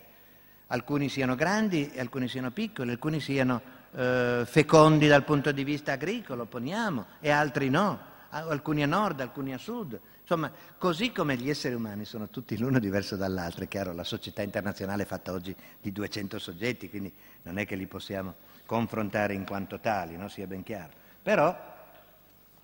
[0.67, 3.61] alcuni siano grandi e alcuni siano piccoli, alcuni siano
[3.93, 9.53] eh, fecondi dal punto di vista agricolo, poniamo, e altri no, alcuni a nord, alcuni
[9.53, 9.99] a sud.
[10.21, 14.41] Insomma, così come gli esseri umani sono tutti l'uno diverso dall'altro, è chiaro, la società
[14.41, 17.11] internazionale è fatta oggi di 200 soggetti, quindi
[17.43, 18.35] non è che li possiamo
[18.65, 20.29] confrontare in quanto tali, no?
[20.29, 20.93] sia ben chiaro.
[21.21, 21.69] Però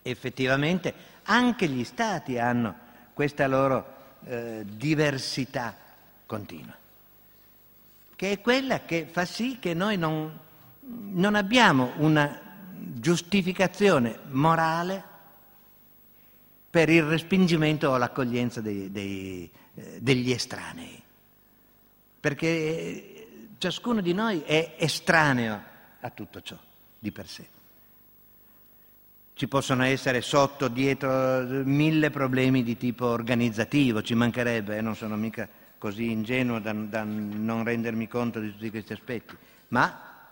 [0.01, 0.93] effettivamente
[1.27, 2.75] anche gli stati hanno
[3.13, 5.75] questa loro eh, diversità
[6.25, 6.75] continua
[8.17, 10.37] che è quella che fa sì che noi non,
[10.79, 15.03] non abbiamo una giustificazione morale
[16.69, 21.01] per il respingimento o l'accoglienza dei, dei, eh, degli estranei.
[22.19, 23.27] Perché
[23.59, 25.61] ciascuno di noi è estraneo
[25.99, 26.57] a tutto ciò
[26.97, 27.56] di per sé.
[29.37, 35.15] Ci possono essere sotto, dietro, mille problemi di tipo organizzativo, ci mancherebbe, eh, non sono
[35.15, 40.25] mica così ingenuo da, da non rendermi conto di tutti questi aspetti, ma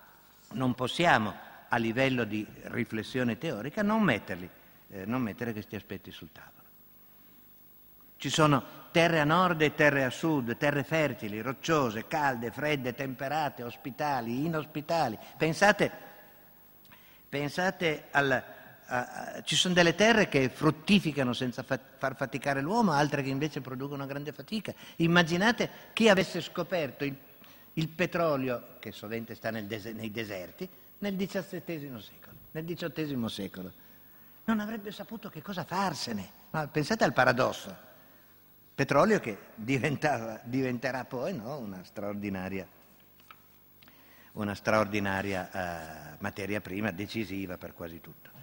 [0.53, 1.35] non possiamo
[1.69, 4.49] a livello di riflessione teorica non, metterli,
[4.89, 6.63] eh, non mettere questi aspetti sul tavolo.
[8.17, 13.61] Ci sono terre a nord e terre a sud, terre fertili, rocciose, calde, fredde, temperate,
[13.61, 15.15] ospitali, inospitali.
[15.37, 15.91] Pensate,
[17.29, 18.54] pensate al,
[18.87, 23.59] Uh, ci sono delle terre che fruttificano senza fa- far faticare l'uomo, altre che invece
[23.59, 24.73] producono grande fatica.
[24.97, 27.15] Immaginate chi avesse scoperto il,
[27.73, 30.69] il petrolio, che sovente sta des- nei deserti,
[30.99, 33.73] nel XVII secolo, nel XVIII secolo.
[34.45, 36.43] Non avrebbe saputo che cosa farsene.
[36.51, 37.75] Ma pensate al paradosso.
[38.75, 42.67] Petrolio che diventerà poi no, una straordinaria,
[44.33, 48.34] una straordinaria uh, materia prima decisiva per quasi tutto.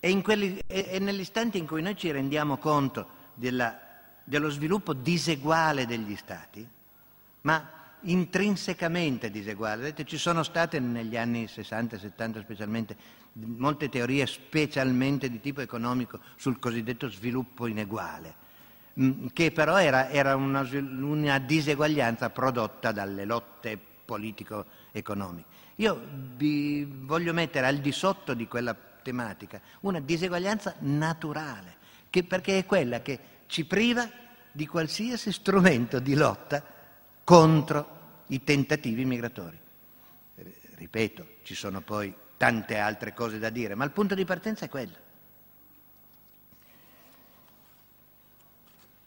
[0.00, 3.78] E, quelli, e, nell'istante in cui noi ci rendiamo conto della,
[4.22, 6.66] dello sviluppo diseguale degli Stati,
[7.42, 12.96] ma intrinsecamente diseguale, vedete, ci sono state negli anni 60 e 70 specialmente
[13.32, 18.34] molte teorie specialmente di tipo economico sul cosiddetto sviluppo ineguale,
[19.00, 25.56] mm, che però era, era una, una diseguaglianza prodotta dalle lotte politico-economiche.
[25.76, 26.00] Io
[26.36, 31.76] vi voglio mettere al di sotto di quella tematica, una diseguaglianza naturale,
[32.10, 34.08] che, perché è quella che ci priva
[34.50, 36.62] di qualsiasi strumento di lotta
[37.24, 37.96] contro
[38.28, 39.58] i tentativi migratori.
[40.74, 44.68] Ripeto, ci sono poi tante altre cose da dire, ma il punto di partenza è
[44.68, 45.07] quello.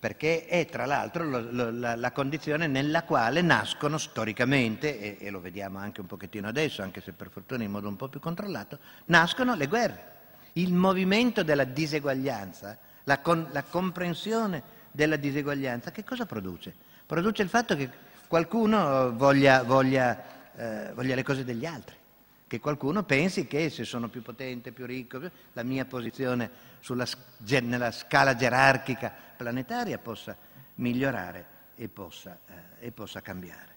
[0.02, 6.02] Perché è tra l'altro la, condizione nella quale nascono storicamente, e, e, lo vediamo anche
[6.02, 9.68] un pochettino adesso, anche se per fortuna in modo un po' più controllato, nascono le
[9.68, 10.06] guerre.
[10.54, 16.74] Il movimento della diseguaglianza, la, con, la comprensione della diseguaglianza, che cosa produce?
[17.06, 17.88] Produce il fatto che
[18.26, 20.24] qualcuno voglia, voglia,
[20.56, 22.00] eh, voglia le cose degli altri
[22.52, 25.22] che qualcuno pensi che se sono più potente, più ricco,
[25.54, 26.50] la mia posizione
[26.82, 27.08] sulla,
[27.62, 30.36] nella scala gerarchica planetaria possa
[30.76, 31.46] migliorare
[31.76, 33.70] e possa, eh, e possa cambiare.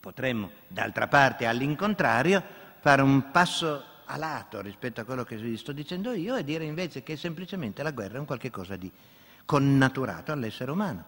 [0.00, 2.42] Potremmo, d'altra parte, all'incontrario,
[2.80, 6.64] fare un passo a lato rispetto a quello che vi sto dicendo io e dire
[6.64, 8.90] invece che semplicemente la guerra è un qualche cosa di
[9.44, 11.04] connaturato all'essere umano.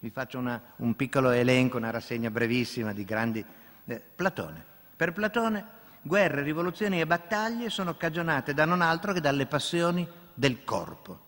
[0.00, 3.42] Vi faccio una, un piccolo elenco, una rassegna brevissima di grandi...
[3.86, 4.74] Eh, Platone.
[4.96, 5.66] Per Platone,
[6.00, 11.18] guerre, rivoluzioni e battaglie sono cagionate da non altro che dalle passioni del corpo.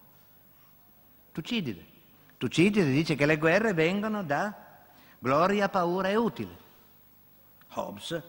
[1.33, 1.85] Tucidide.
[2.39, 4.55] Tucidide dice che le guerre vengono da
[5.19, 6.57] gloria, paura e utile.
[7.75, 8.23] Hobbes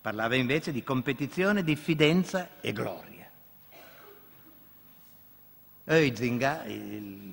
[0.00, 3.08] parlava invece di competizione, diffidenza e gloria.
[5.84, 6.64] Huizinga,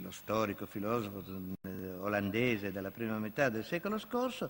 [0.01, 1.23] lo storico filosofo
[1.61, 4.49] eh, olandese della prima metà del secolo scorso,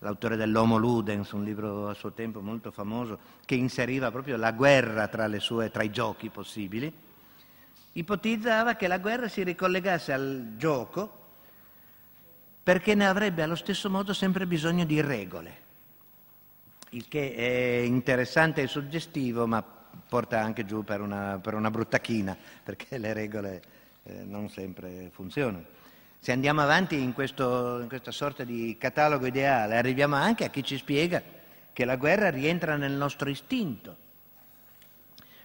[0.00, 5.08] l'autore dell'Homo Ludens, un libro a suo tempo molto famoso, che inseriva proprio la guerra
[5.08, 6.92] tra, sue, tra i giochi possibili,
[7.92, 11.16] ipotizzava che la guerra si ricollegasse al gioco
[12.62, 15.56] perché ne avrebbe allo stesso modo sempre bisogno di regole,
[16.90, 21.98] il che è interessante e suggestivo, ma porta anche giù per una, per una brutta
[21.98, 23.62] china, perché le regole
[24.02, 25.76] eh, non sempre funzionano.
[26.20, 30.64] Se andiamo avanti in, questo, in questa sorta di catalogo ideale, arriviamo anche a chi
[30.64, 31.22] ci spiega
[31.72, 34.06] che la guerra rientra nel nostro istinto.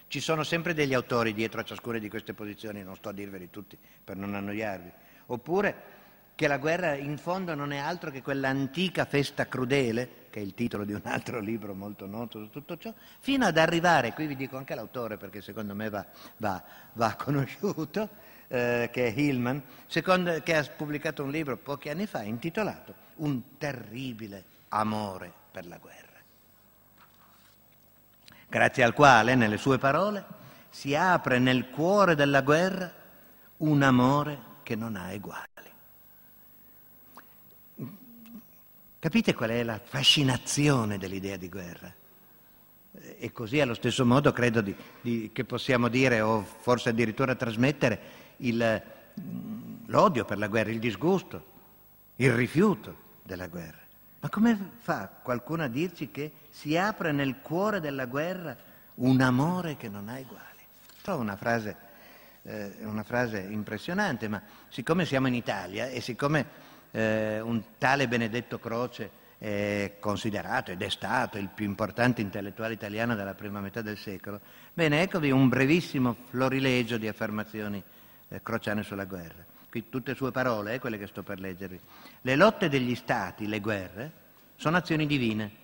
[0.08, 3.50] Ci sono sempre degli autori dietro a ciascuna di queste posizioni, non sto a dirveli
[3.50, 4.92] tutti per non annoiarvi.
[5.28, 6.02] Oppure
[6.36, 10.56] che la guerra in fondo non è altro che quell'antica festa crudele, che è il
[10.56, 14.36] titolo di un altro libro molto noto su tutto ciò, fino ad arrivare, qui vi
[14.36, 16.06] dico anche l'autore perché secondo me va,
[16.38, 16.64] va,
[16.94, 18.10] va conosciuto,
[18.54, 23.58] eh, che è Hillman, secondo, che ha pubblicato un libro pochi anni fa intitolato Un
[23.58, 26.20] terribile amore per la guerra,
[28.48, 30.24] grazie al quale, nelle sue parole,
[30.70, 32.92] si apre nel cuore della guerra
[33.58, 35.48] un amore che non ha eguali.
[39.00, 41.94] Capite qual è la fascinazione dell'idea di guerra?
[43.18, 48.22] E così allo stesso modo credo di, di, che possiamo dire, o forse addirittura trasmettere,
[48.38, 48.82] il,
[49.86, 51.46] l'odio per la guerra, il disgusto,
[52.18, 53.82] il rifiuto della guerra.
[54.20, 58.56] Ma come fa qualcuno a dirci che si apre nel cuore della guerra
[58.96, 60.62] un amore che non ha uguali?
[61.02, 61.92] Trovo una frase
[62.44, 66.46] eh, una frase impressionante, ma siccome siamo in Italia e siccome
[66.92, 73.16] eh, un tale Benedetto Croce è considerato ed è stato il più importante intellettuale italiano
[73.16, 74.40] della prima metà del secolo,
[74.74, 77.82] bene, eccovi un brevissimo florilegio di affermazioni
[78.34, 79.46] eh, crociane sulla guerra.
[79.70, 81.80] Qui tutte sue parole, eh, quelle che sto per leggervi.
[82.22, 84.12] Le lotte degli stati, le guerre,
[84.56, 85.62] sono azioni divine.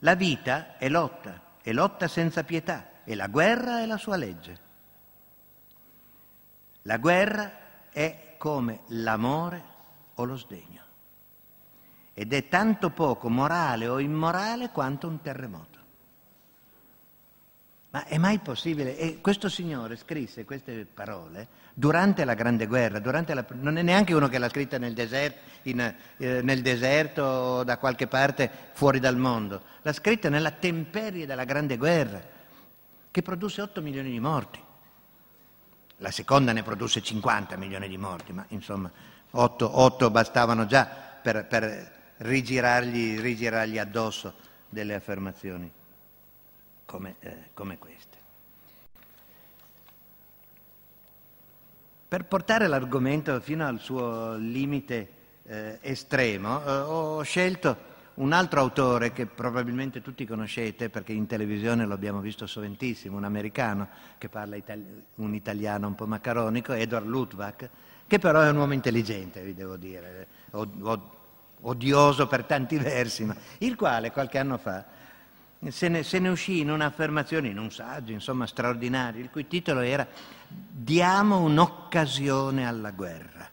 [0.00, 4.68] La vita è lotta, è lotta senza pietà e la guerra è la sua legge.
[6.82, 7.52] La guerra
[7.90, 9.62] è come l'amore
[10.14, 10.80] o lo sdegno
[12.14, 15.69] ed è tanto poco morale o immorale quanto un terremoto.
[17.90, 18.96] Ma è mai possibile?
[18.96, 24.28] E questo signore scrisse queste parole durante la Grande Guerra, la, non è neanche uno
[24.28, 29.16] che l'ha scritta nel deserto, in, eh, nel deserto o da qualche parte fuori dal
[29.16, 32.22] mondo, l'ha scritta nella temperie della Grande Guerra,
[33.10, 34.62] che produsse 8 milioni di morti.
[35.96, 38.90] La seconda ne produsse 50 milioni di morti, ma insomma
[39.32, 44.34] 8, 8 bastavano già per, per rigirargli, rigirargli addosso
[44.68, 45.78] delle affermazioni
[46.90, 48.18] come, eh, come queste.
[52.08, 55.08] Per portare l'argomento fino al suo limite
[55.44, 61.86] eh, estremo, eh, ho scelto un altro autore che probabilmente tutti conoscete perché in televisione
[61.86, 63.88] lo abbiamo visto soventissimo, un americano
[64.18, 67.70] che parla itali- un italiano un po' maccaronico, Edward Luttwak,
[68.08, 70.26] che però è un uomo intelligente, vi devo dire,
[71.60, 74.98] odioso per tanti versi, ma il quale qualche anno fa
[75.68, 79.80] se ne, se ne, uscì in un'affermazione, in un saggio, insomma, straordinario, il cui titolo
[79.80, 80.06] era
[80.48, 83.48] Diamo un'occasione alla guerra.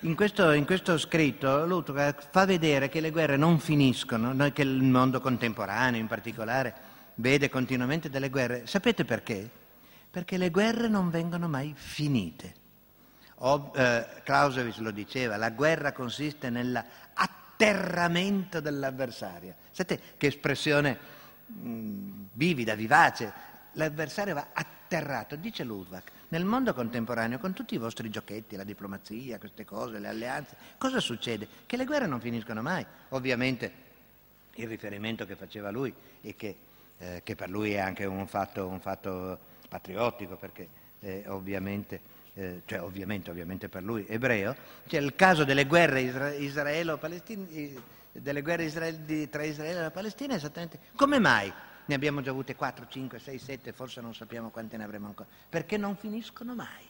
[0.00, 4.82] In questo, in questo scritto Luttwak fa vedere che le guerre non finiscono, che il
[4.82, 6.74] mondo contemporaneo in particolare
[7.14, 8.66] vede continuamente delle guerre.
[8.66, 9.50] Sapete perché?
[10.10, 12.54] Perché le guerre non vengono mai finite.
[13.38, 16.48] O, eh, Clausewitz lo diceva, la guerra consiste
[17.56, 19.54] nell'atterramento dell'avversario.
[19.70, 20.98] Sapete che espressione
[21.46, 23.32] mh, vivida, vivace?
[23.72, 26.02] L'avversario va atterrato, dice Ludwig.
[26.28, 30.98] Nel mondo contemporaneo, con tutti i vostri giochetti, la diplomazia, queste cose, le alleanze, cosa
[30.98, 31.46] succede?
[31.66, 32.84] Che le guerre non finiscono mai.
[33.10, 33.84] Ovviamente
[34.54, 35.92] il riferimento che faceva lui
[36.22, 36.56] e che,
[36.98, 39.38] eh, che per lui è anche un fatto, un fatto
[39.68, 40.68] patriottico, perché
[41.00, 42.00] eh, ovviamente
[42.38, 44.54] eh, cioè ovviamente, ovviamente, per lui, ebreo,
[44.86, 47.46] c'è il caso delle guerre isra- israelo-palestine,
[48.12, 51.52] delle guerre israel- tra Israele e la Palestina esattamente come mai
[51.86, 55.28] ne abbiamo già avute 4, 5, 6, 7, forse non sappiamo quante ne avremo ancora,
[55.48, 56.84] perché non finiscono mai.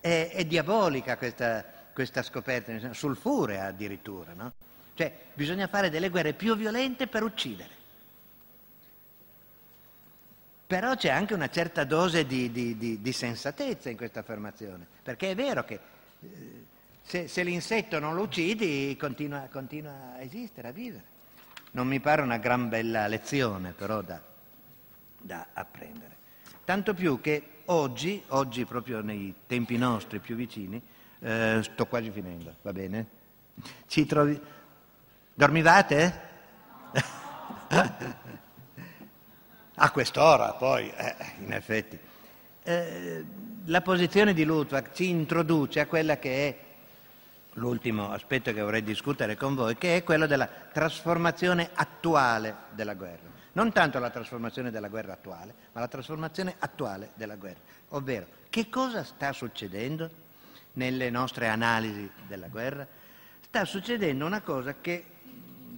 [0.00, 4.52] È, è diabolica questa, questa, scoperta, sulfurea addirittura, no?
[4.94, 7.76] Cioè bisogna fare delle guerre più violente per uccidere.
[10.68, 15.30] Però c'è anche una certa dose di, di, di, di sensatezza in questa affermazione, perché
[15.30, 15.80] è vero che
[16.20, 16.64] eh,
[17.02, 21.04] se, se, l'insetto non lo uccidi continua, continua, a esistere, a vivere.
[21.70, 24.20] Non mi pare una gran bella lezione però da,
[25.16, 26.16] da apprendere.
[26.66, 30.78] Tanto più che oggi, oggi proprio nei tempi nostri più vicini,
[31.20, 33.06] eh, sto quasi finendo, va bene?
[33.86, 34.38] Ci trovi...
[35.32, 36.20] Dormivate?
[39.78, 41.98] a quest'ora poi, eh, in effetti.
[42.62, 43.24] Eh,
[43.66, 46.58] la posizione di Luttwak ci introduce a quella che è
[47.54, 53.26] l'ultimo aspetto che vorrei discutere con voi, che è quello della trasformazione attuale della guerra.
[53.52, 57.60] Non tanto la trasformazione della guerra attuale, ma la trasformazione attuale della guerra.
[57.90, 60.08] Ovvero, che cosa sta succedendo
[60.74, 62.86] nelle nostre analisi della guerra?
[63.40, 65.04] Sta succedendo una cosa che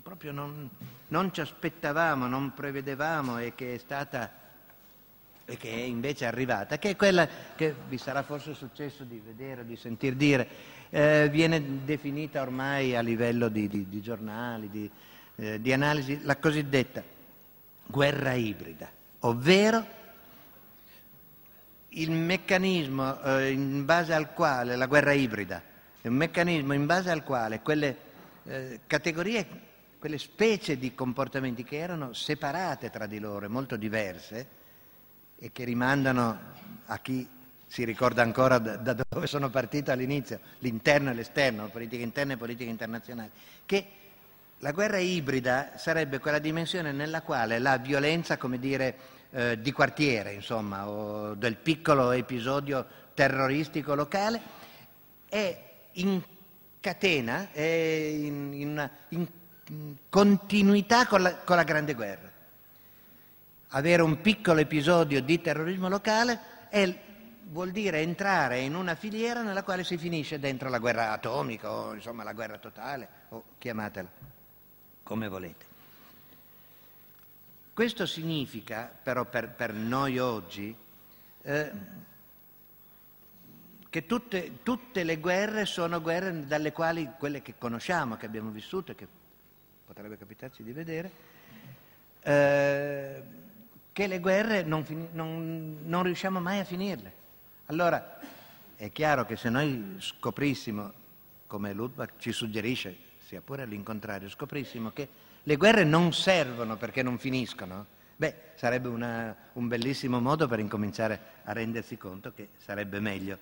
[0.03, 0.69] proprio non,
[1.11, 4.39] non ci aspettavamo, non prevedevamo e che è stata
[5.45, 9.67] e che è invece arrivata, che è quella che vi sarà forse successo di vedere,
[9.67, 10.47] di sentir dire,
[10.91, 14.89] eh, viene definita ormai a livello di, di, di giornali, di,
[15.37, 17.03] eh, di analisi, la cosiddetta
[17.85, 18.89] guerra ibrida,
[19.21, 19.85] ovvero
[21.89, 25.61] il meccanismo eh, in base al quale, la guerra ibrida,
[26.01, 27.97] è un meccanismo in base al quale quelle
[28.45, 29.69] eh, categorie
[30.01, 34.59] quelle specie di comportamenti che erano separate tra di loro, molto diverse,
[35.39, 36.39] e che rimandano
[36.87, 37.29] a chi
[37.67, 42.71] si ricorda ancora da, dove sono partito all'inizio, l'interno e l'esterno, politica interna e politica
[42.71, 43.31] internazionale,
[43.67, 43.87] che
[44.61, 48.97] la guerra ibrida sarebbe quella dimensione nella quale la violenza, come dire,
[49.33, 54.41] eh, di quartiere, insomma, o del piccolo episodio terroristico locale,
[55.29, 56.23] è in
[56.81, 59.27] catena, è in, in, in
[60.09, 62.31] continuità con la, con la Grande Guerra.
[63.69, 66.93] avere un piccolo episodio di terrorismo locale è,
[67.45, 71.95] vuol dire entrare in una filiera nella quale si finisce dentro la guerra atomica o
[71.95, 74.09] insomma la guerra totale, o chiamatela
[75.03, 75.65] come volete.
[77.73, 80.75] Questo significa però per, per noi oggi
[81.43, 81.71] eh,
[83.89, 88.93] che tutte, tutte, le guerre sono guerre dalle quali quelle che conosciamo, che abbiamo vissuto
[88.93, 89.07] e che
[89.91, 91.11] potrebbe capitarci di vedere,
[92.23, 93.23] eh,
[93.91, 97.13] che le guerre non, non, non riusciamo mai a finirle.
[97.67, 98.21] Allora
[98.77, 100.93] è chiaro che se noi scoprissimo,
[101.49, 105.09] come Ludwig ci suggerisce, sia pure all'incontrario, scoprissimo che
[105.43, 107.85] le guerre non servono perché non finiscono,
[108.15, 113.37] beh, sarebbe una, un bellissimo modo per incominciare a rendersi conto che sarebbe meglio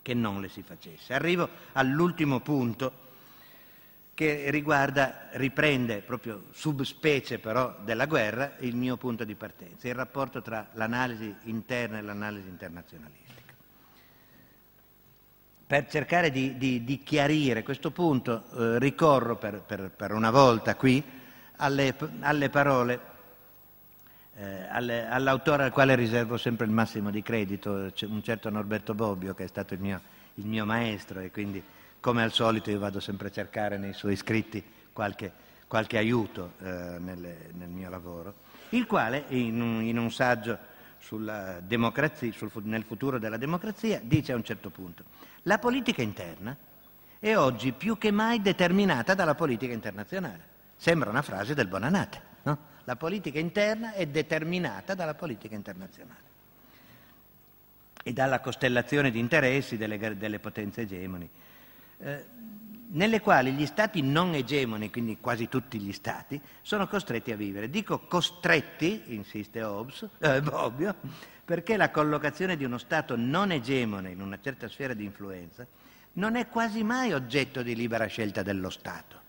[0.00, 1.12] che non le si facesse.
[1.12, 3.02] Arrivo all'ultimo punto
[4.14, 10.40] che riguarda, riprende proprio subspecie però della guerra il mio punto di partenza, il rapporto
[10.40, 13.52] tra l'analisi interna e l'analisi internazionalistica.
[15.66, 20.76] Per cercare di, di, di chiarire questo punto eh, ricorro per, per, per, una volta
[20.76, 21.02] qui
[21.56, 23.12] alle, alle parole
[24.36, 29.44] eh, all'autore al quale riservo sempre il massimo di credito, un certo Norberto Bobbio che
[29.44, 30.00] è stato il mio,
[30.34, 31.62] il mio maestro e quindi
[32.04, 35.32] come al solito io vado sempre a cercare nei suoi scritti qualche,
[35.66, 36.64] qualche aiuto eh,
[36.98, 38.34] nel, nel, mio lavoro,
[38.70, 40.58] il quale in un, in un saggio
[40.98, 41.24] sul,
[42.64, 45.02] nel futuro della democrazia dice a un certo punto
[45.44, 46.54] la politica interna
[47.18, 50.52] è oggi più che mai determinata dalla politica internazionale.
[50.76, 52.58] Sembra una frase del Bonanate, no?
[52.84, 56.20] La politica interna è determinata dalla politica internazionale
[58.02, 61.30] e dalla costellazione di interessi delle, delle potenze egemoni.
[61.98, 62.24] Eh,
[62.94, 67.68] nelle quali gli stati non egemoni, quindi quasi tutti gli stati, sono costretti a vivere.
[67.68, 70.94] Dico costretti, insiste Hobbes, eh, Bobbio,
[71.44, 75.66] perché la collocazione di uno stato non egemone in una certa sfera di influenza
[76.14, 79.22] non è quasi mai oggetto di libera scelta dello Stato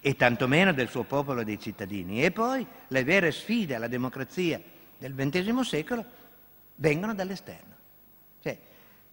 [0.00, 2.24] e tantomeno del suo popolo e dei cittadini.
[2.24, 4.60] E poi le vere sfide alla democrazia
[4.98, 6.04] del XX secolo
[6.76, 7.71] vengono dall'esterno.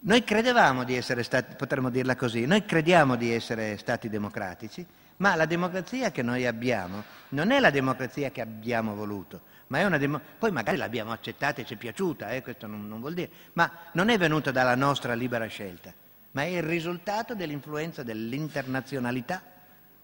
[0.02, 4.84] Noi credevamo di essere stati, potremmo dirla così, noi crediamo di essere stati democratici,
[5.18, 9.84] ma la democrazia che noi abbiamo non è la democrazia che abbiamo voluto, ma è
[9.84, 13.12] una democrazia, poi magari l'abbiamo accettata e ci è piaciuta, eh, questo non, non vuol
[13.12, 15.92] dire, ma non è venuta dalla nostra libera scelta,
[16.30, 19.42] ma è il risultato dell'influenza dell'internazionalità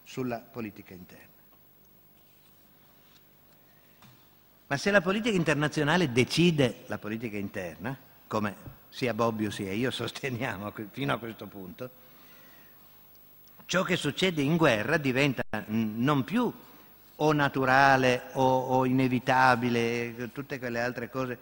[0.04, 1.24] sulla politica interna.
[4.66, 10.72] Ma se la politica internazionale decide la politica interna, come sia Bobbio sia io sosteniamo
[10.90, 11.90] fino a questo punto,
[13.66, 16.52] ciò che succede in guerra diventa non più
[17.18, 21.38] o naturale o, o inevitabile, tutte quelle altre cose,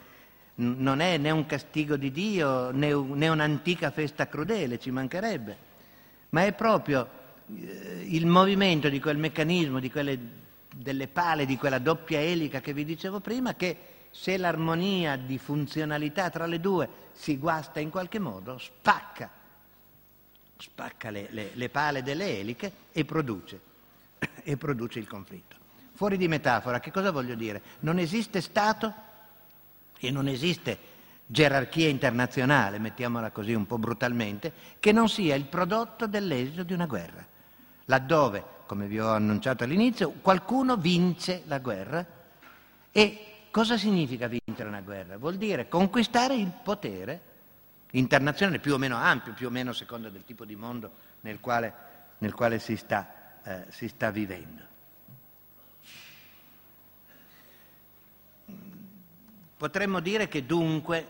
[0.57, 5.57] non è né un castigo di Dio né, né un'antica festa crudele, ci mancherebbe,
[6.31, 7.09] ma è proprio
[7.57, 10.19] eh, il movimento di quel meccanismo, di quelle,
[10.75, 13.77] delle pale, di quella doppia elica che vi dicevo prima, che
[14.15, 19.29] se l'armonia di funzionalità tra le due si guasta in qualche modo, spacca,
[20.57, 23.61] spacca le, le, le pale delle eliche e produce,
[24.45, 25.57] e produce il conflitto.
[25.95, 27.61] Fuori di metafora, che cosa voglio dire?
[27.81, 28.95] Non esiste Stato
[29.99, 30.79] e non esiste
[31.27, 36.87] gerarchia internazionale, mettiamola così un po' brutalmente, che non sia il prodotto dell'esito di una
[36.87, 37.27] guerra,
[37.87, 42.07] laddove, come vi ho annunciato all'inizio, qualcuno vince la guerra
[42.93, 45.17] e Cosa significa vincere una guerra?
[45.17, 47.21] Vuol dire conquistare il potere
[47.93, 50.91] internazionale più o meno ampio, più o meno a seconda del tipo di mondo
[51.21, 51.73] nel quale,
[52.19, 54.63] nel quale si, sta, eh, si sta vivendo.
[59.57, 61.09] Potremmo dire che dunque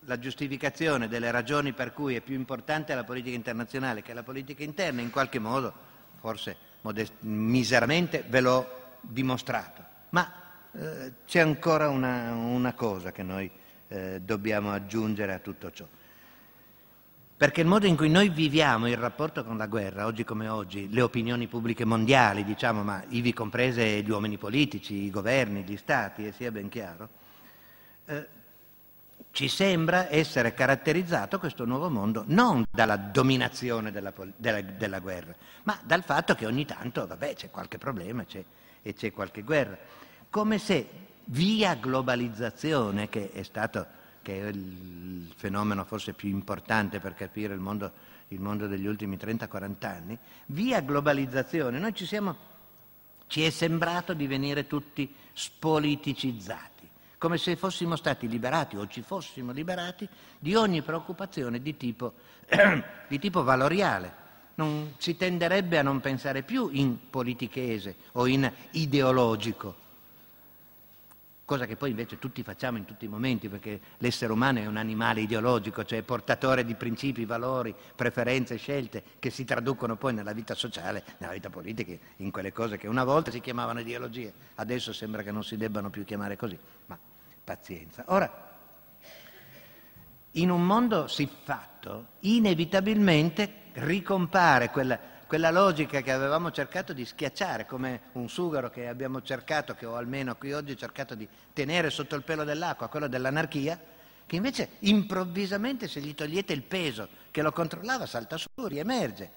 [0.00, 4.62] la giustificazione delle ragioni per cui è più importante la politica internazionale che la politica
[4.62, 5.72] interna, in qualche modo,
[6.20, 9.82] forse modest- miseramente, ve l'ho dimostrato.
[10.10, 10.47] Ma
[10.78, 13.50] eh, c'è ancora una, una, cosa che noi
[13.88, 15.86] eh, dobbiamo aggiungere a tutto ciò.
[17.36, 20.88] Perché il modo in cui noi viviamo il rapporto con la guerra, oggi come oggi,
[20.90, 26.26] le opinioni pubbliche mondiali, diciamo, ma ivi comprese gli uomini politici, i governi, gli stati,
[26.26, 27.08] e sia ben chiaro,
[28.06, 28.26] eh,
[29.30, 35.78] ci sembra essere caratterizzato questo nuovo mondo non dalla dominazione della, della, della guerra, ma
[35.84, 38.42] dal fatto che ogni tanto, vabbè, c'è qualche problema c'è,
[38.82, 39.78] e c'è qualche guerra
[40.30, 40.88] come se
[41.26, 47.60] via globalizzazione, che è stato che è il fenomeno forse più importante per capire il
[47.60, 47.90] mondo,
[48.28, 52.36] il mondo degli ultimi 30-40 anni, via globalizzazione noi ci siamo
[53.26, 59.52] Ci è sembrato di venire tutti spoliticizzati, come se fossimo stati liberati o ci fossimo
[59.52, 60.08] liberati
[60.38, 62.14] di ogni preoccupazione di tipo,
[63.08, 64.26] di tipo valoriale.
[64.54, 69.76] Non, si tenderebbe a non pensare più in politichese o in ideologico,
[71.48, 74.76] cosa che poi invece tutti facciamo in tutti i momenti, perché l'essere umano è un
[74.76, 80.52] animale ideologico, cioè portatore di principi, valori, preferenze, scelte che si traducono poi nella vita
[80.52, 85.22] sociale, nella vita politica, in quelle cose che una volta si chiamavano ideologie, adesso sembra
[85.22, 86.98] che non si debbano più chiamare così, ma
[87.42, 88.04] pazienza.
[88.08, 88.30] Ora,
[90.32, 98.00] in un mondo siffatto, inevitabilmente ricompare quella quella logica che avevamo cercato di schiacciare come
[98.12, 102.22] un sughero che abbiamo cercato, che ho almeno qui oggi cercato di tenere sotto il
[102.22, 103.78] pelo dell'acqua, quello dell'anarchia,
[104.24, 109.30] che invece improvvisamente se gli togliete il peso che lo controllava salta su, riemerge.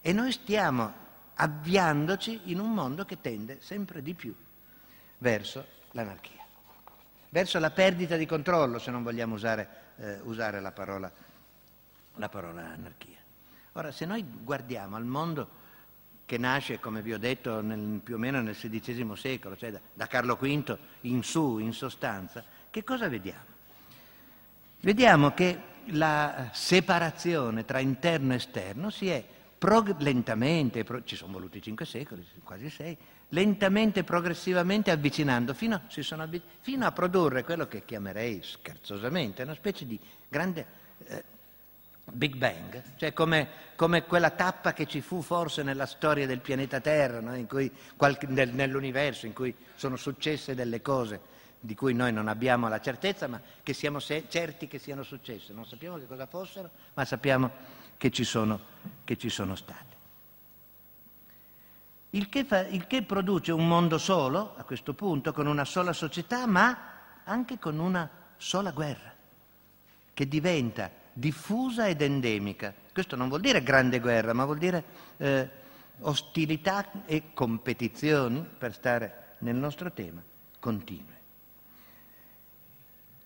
[0.00, 0.92] E noi stiamo
[1.34, 4.32] avviandoci in un mondo che tende sempre di più
[5.18, 6.44] verso l'anarchia,
[7.30, 11.10] verso la perdita di controllo, se non vogliamo usare, eh, usare la, parola,
[12.14, 13.19] la parola anarchia.
[13.72, 15.58] Ora, se noi guardiamo al mondo
[16.26, 19.80] che nasce, come vi ho detto, nel, più o meno nel XVI secolo, cioè da,
[19.92, 23.58] da Carlo V in su, in sostanza, che cosa vediamo?
[24.80, 29.24] Vediamo che la separazione tra interno e esterno si è
[29.58, 32.96] prog- lentamente, pro- ci sono voluti cinque secoli, quasi sei,
[33.28, 35.80] lentamente, progressivamente avvicinando fino,
[36.16, 39.98] avvic- fino, a produrre quello che chiamerei scherzosamente una specie di
[40.28, 40.79] grande
[42.12, 46.80] Big Bang, cioè come, come, quella tappa che ci fu forse nella storia del pianeta
[46.80, 47.34] Terra, no?
[47.34, 47.46] in
[47.96, 52.80] qualche, nel, nell'universo, in cui sono successe delle cose di cui noi non abbiamo la
[52.80, 55.52] certezza, ma che siamo se- certi che siano successe.
[55.52, 57.50] Non sappiamo che cosa fossero, ma sappiamo
[57.98, 58.58] che ci sono,
[59.04, 59.98] che ci sono state.
[62.10, 65.92] Il che, fa, il che produce un mondo solo, a questo punto, con una sola
[65.92, 66.78] società, ma
[67.24, 68.08] anche con una
[68.38, 69.12] sola guerra,
[70.14, 72.72] che diventa diffusa ed endemica.
[72.92, 74.84] Questo non vuol dire grande guerra, ma vuol dire
[75.16, 75.48] eh,
[76.00, 80.22] ostilità e competizioni, per stare nel nostro tema,
[80.58, 81.18] continue.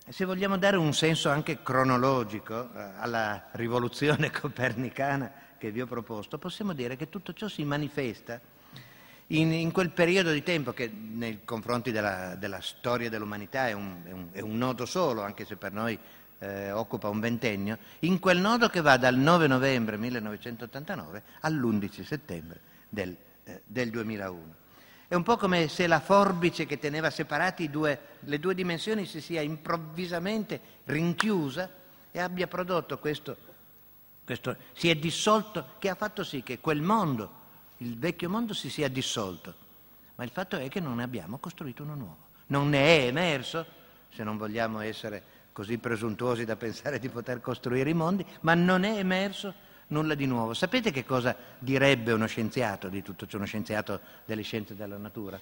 [0.07, 6.37] Se vogliamo dare un senso anche cronologico eh, alla rivoluzione copernicana che vi ho proposto,
[6.37, 8.39] possiamo dire che tutto ciò si manifesta
[9.27, 14.01] in, in quel periodo di tempo che nei confronti della, della storia dell'umanità è un,
[14.05, 15.97] è, un, è un nodo solo, anche se per noi
[16.45, 22.59] eh, occupa un ventennio, in quel nodo che va dal 9 novembre 1989 all'11 settembre
[22.89, 24.63] del, eh, del 2001.
[25.07, 29.21] È un po' come se la forbice che teneva separati due, le due dimensioni si
[29.21, 31.69] sia improvvisamente rinchiusa
[32.11, 33.35] e abbia prodotto questo,
[34.23, 37.43] questo, si è dissolto, che ha fatto sì che quel mondo,
[37.77, 39.63] il vecchio mondo, si sia dissolto.
[40.15, 42.17] Ma il fatto è che non ne abbiamo costruito uno nuovo.
[42.47, 43.65] Non ne è emerso,
[44.09, 48.83] se non vogliamo essere così presuntuosi da pensare di poter costruire i mondi, ma non
[48.83, 49.53] è emerso
[49.87, 50.53] nulla di nuovo.
[50.53, 55.39] Sapete che cosa direbbe uno scienziato di tutto ciò, uno scienziato delle scienze della natura?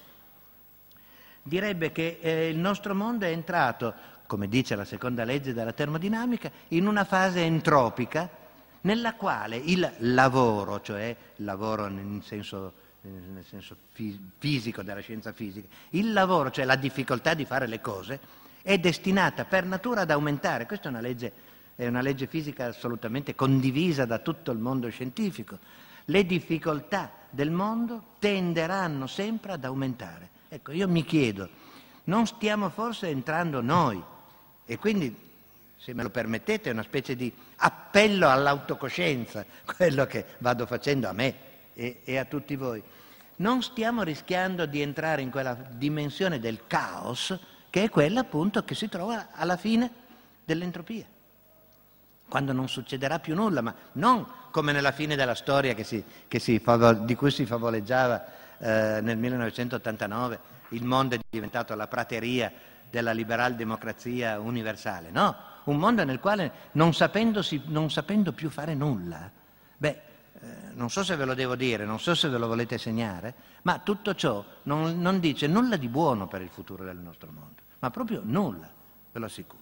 [1.42, 3.92] Direbbe che eh, il nostro mondo è entrato,
[4.28, 8.30] come dice la seconda legge della termodinamica, in una fase entropica
[8.82, 13.76] nella quale il lavoro, cioè lavoro nel senso, nel senso
[14.38, 19.44] fisico della scienza fisica, il lavoro, cioè la difficoltà di fare le cose, è destinata
[19.44, 20.66] per natura ad aumentare.
[20.66, 21.32] Questa è una legge,
[21.76, 25.60] è una legge fisica assolutamente condivisa da tutto il mondo scientifico.
[26.06, 30.30] Le difficoltà del mondo tenderanno sempre ad aumentare.
[30.48, 31.50] Ecco, io mi chiedo,
[32.06, 34.02] non stiamo forse entrando noi?
[34.66, 35.14] E quindi,
[35.78, 39.46] se me lo permettete, è una specie di appello all'autocoscienza,
[39.76, 41.36] quello che vado facendo a me
[41.74, 42.82] e, e a tutti voi.
[43.36, 47.38] Non stiamo rischiando di entrare in quella dimensione del caos
[47.74, 49.90] che è quella appunto che si trova alla fine
[50.46, 51.06] dell'entropia,
[52.30, 56.38] quando non succederà più nulla, ma non come nella fine della storia che si, che
[56.38, 56.62] si,
[57.00, 58.26] di cui si favoleggiava
[58.60, 62.54] eh, nel 1989, il mondo è diventato la prateria
[62.92, 66.92] della liberal democrazia universale, no, un mondo nel quale non,
[67.70, 69.32] non sapendo più fare nulla,
[69.78, 72.78] beh, eh, non so se ve lo devo dire, non so se ve lo volete
[72.78, 77.32] segnare, ma tutto ciò non, non dice nulla di buono per il futuro del nostro
[77.32, 78.72] mondo ma proprio nulla,
[79.12, 79.62] ve lo assicuro.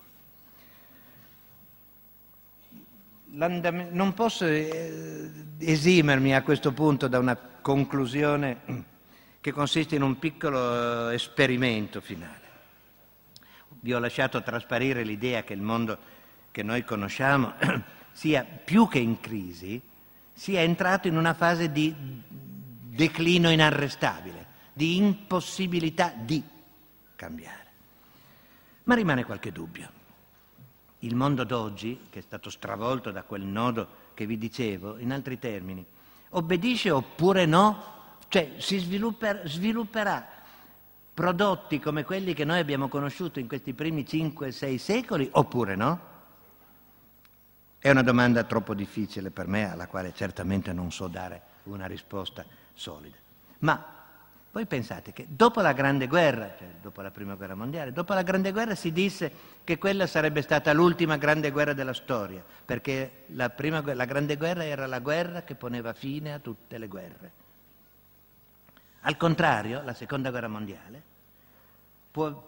[3.31, 8.85] non posso eh, esimermi a questo punto da una conclusione
[9.41, 12.39] che consiste in un piccolo eh, esperimento finale.
[13.79, 15.97] Vi ho lasciato trasparire l'idea che il mondo
[16.51, 17.53] che noi conosciamo
[18.11, 19.81] sia più che in crisi,
[20.31, 21.95] sia entrato in una fase di
[22.27, 26.43] declino inarrestabile di impossibilità di
[27.15, 27.60] cambiare.
[28.83, 29.89] Ma rimane qualche dubbio.
[30.99, 35.39] Il mondo d'oggi, che è stato stravolto da quel nodo che vi dicevo, in altri
[35.39, 35.85] termini,
[36.29, 37.83] obbedisce oppure no?
[38.27, 40.27] Cioè si svilupper, svilupperà
[41.13, 46.09] prodotti come quelli che noi abbiamo conosciuto in questi primi 5-6 secoli oppure no?
[47.79, 52.45] È una domanda troppo difficile per me, alla quale certamente non so dare una risposta
[52.73, 53.17] solida.
[53.59, 54.00] Ma
[54.51, 58.21] voi pensate che dopo la Grande Guerra, cioè dopo la Prima Guerra Mondiale, dopo la
[58.21, 59.31] Grande Guerra si disse
[59.63, 64.65] che quella sarebbe stata l'ultima Grande Guerra della storia, perché la, prima, la Grande Guerra
[64.65, 67.31] era la guerra che poneva fine a tutte le guerre.
[69.01, 71.01] Al contrario, la Seconda Guerra Mondiale
[72.11, 72.45] può,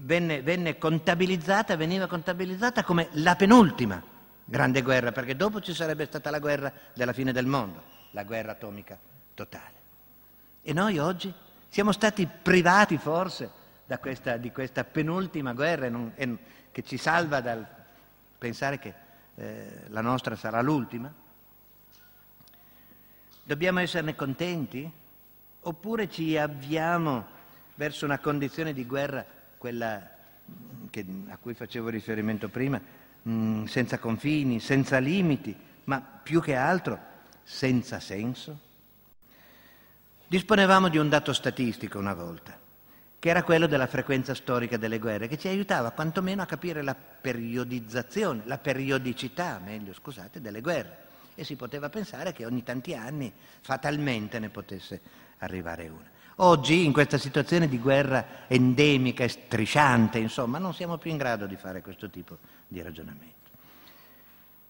[0.00, 4.02] venne, venne contabilizzata, veniva contabilizzata come la penultima
[4.44, 8.50] grande guerra, perché dopo ci sarebbe stata la guerra della fine del mondo, la guerra
[8.52, 8.98] atomica
[9.32, 9.75] totale.
[10.68, 11.32] E noi oggi
[11.68, 13.50] siamo stati privati forse
[14.00, 16.36] questa, di questa penultima guerra non, e,
[16.72, 17.64] che ci salva dal
[18.36, 18.94] pensare che
[19.36, 21.12] eh, la nostra sarà l'ultima?
[23.44, 24.90] Dobbiamo esserne contenti?
[25.60, 27.24] Oppure ci avviamo
[27.76, 29.24] verso una condizione di guerra,
[29.58, 30.10] quella
[30.90, 32.80] che, a cui facevo riferimento prima,
[33.28, 35.54] Mm, senza confini, senza limiti,
[35.84, 36.96] ma più che altro
[37.42, 38.65] senza senso?
[40.28, 42.58] Disponevamo di un dato statistico una volta,
[43.16, 46.96] che era quello della frequenza storica delle guerre, che ci aiutava quantomeno a capire la
[46.96, 51.04] periodizzazione, la periodicità, meglio scusate, delle guerre.
[51.36, 55.00] E si poteva pensare che ogni tanti anni fatalmente ne potesse
[55.38, 56.10] arrivare una.
[56.40, 61.46] Oggi, in questa situazione di guerra endemica e strisciante, insomma, non siamo più in grado
[61.46, 63.34] di fare questo tipo di ragionamento.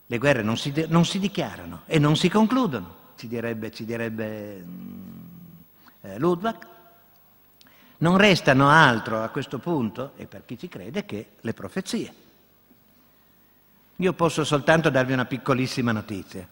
[0.06, 4.62] Le guerre non si, non si dichiarano e non si concludono, ci direbbe, ci direbbe
[4.62, 5.15] mm,
[6.06, 6.56] eh, Ludwig.
[7.98, 12.14] Non restano altro a questo punto, e per chi ci crede, che le profezie.
[13.96, 16.46] Io posso soltanto darvi una piccolissima notizia.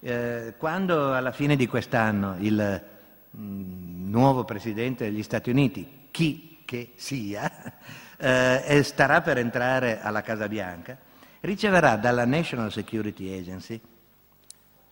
[0.00, 2.92] Eh, quando alla fine di quest'anno il
[3.36, 7.50] Mm, nuovo Presidente degli Stati Uniti, chi che sia,
[8.16, 10.96] eh, starà per entrare alla Casa Bianca,
[11.40, 13.80] riceverà dalla National Security Agency,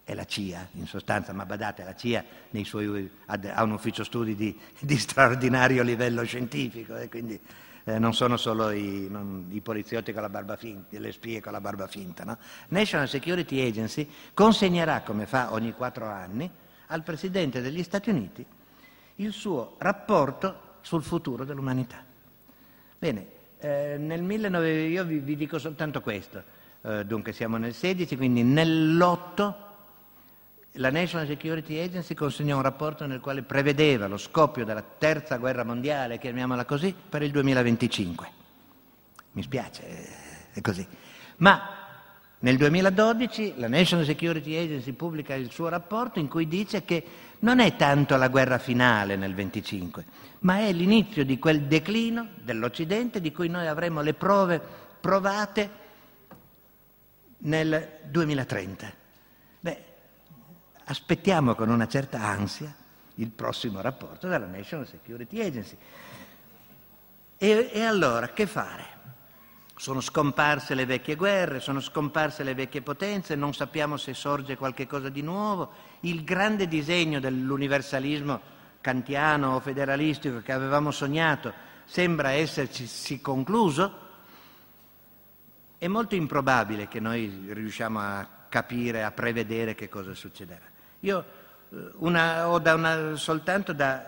[0.05, 2.24] è la CIA in sostanza, ma badate, la CIA
[2.62, 7.38] suoi, ha un ufficio studi di, di straordinario livello scientifico e quindi
[7.84, 11.53] eh, non sono solo i, non, i, poliziotti con la barba finta, le spie con
[11.53, 12.24] la barba finta.
[12.24, 12.38] No?
[12.68, 16.50] National Security Agency consegnerà, come fa ogni quattro anni,
[16.86, 18.44] al Presidente degli Stati Uniti
[19.16, 22.05] il suo rapporto sul futuro dell'umanità.
[22.98, 23.26] Bene,
[23.59, 24.70] eh, nel 19...
[24.86, 26.42] io vi, vi, dico soltanto questo,
[26.82, 29.70] eh, dunque siamo nel 16, quindi nell'8
[30.77, 35.64] la National Security Agency consegnò un rapporto nel quale prevedeva lo scoppio della terza guerra
[35.64, 38.31] mondiale, chiamiamola così, per il 2025.
[39.33, 39.83] Mi spiace,
[40.53, 40.87] è così.
[41.37, 41.61] Ma
[42.39, 47.05] nel 2012 la National Security Agency pubblica il suo rapporto in cui dice che
[47.41, 50.05] non è tanto la guerra finale nel 25,
[50.41, 54.61] ma è l'inizio di quel declino dell'Occidente di cui noi avremo le prove
[55.01, 55.70] provate
[57.39, 59.01] nel 2030.
[60.85, 62.74] Aspettiamo con una certa ansia
[63.16, 65.76] il prossimo rapporto della National Security Agency.
[67.37, 69.01] E, e allora che fare?
[69.76, 74.87] Sono scomparse le vecchie guerre, sono scomparse le vecchie potenze, non sappiamo se sorge qualche
[74.87, 75.72] cosa di nuovo.
[76.01, 78.41] Il grande disegno dell'universalismo
[78.80, 81.53] kantiano o federalistico che avevamo sognato
[81.85, 83.99] sembra esserci concluso.
[85.78, 90.72] È molto improbabile che noi riusciamo a capire, a prevedere che cosa succederà.
[91.03, 91.24] Io
[91.70, 94.05] eh, una, ho da una, soltanto da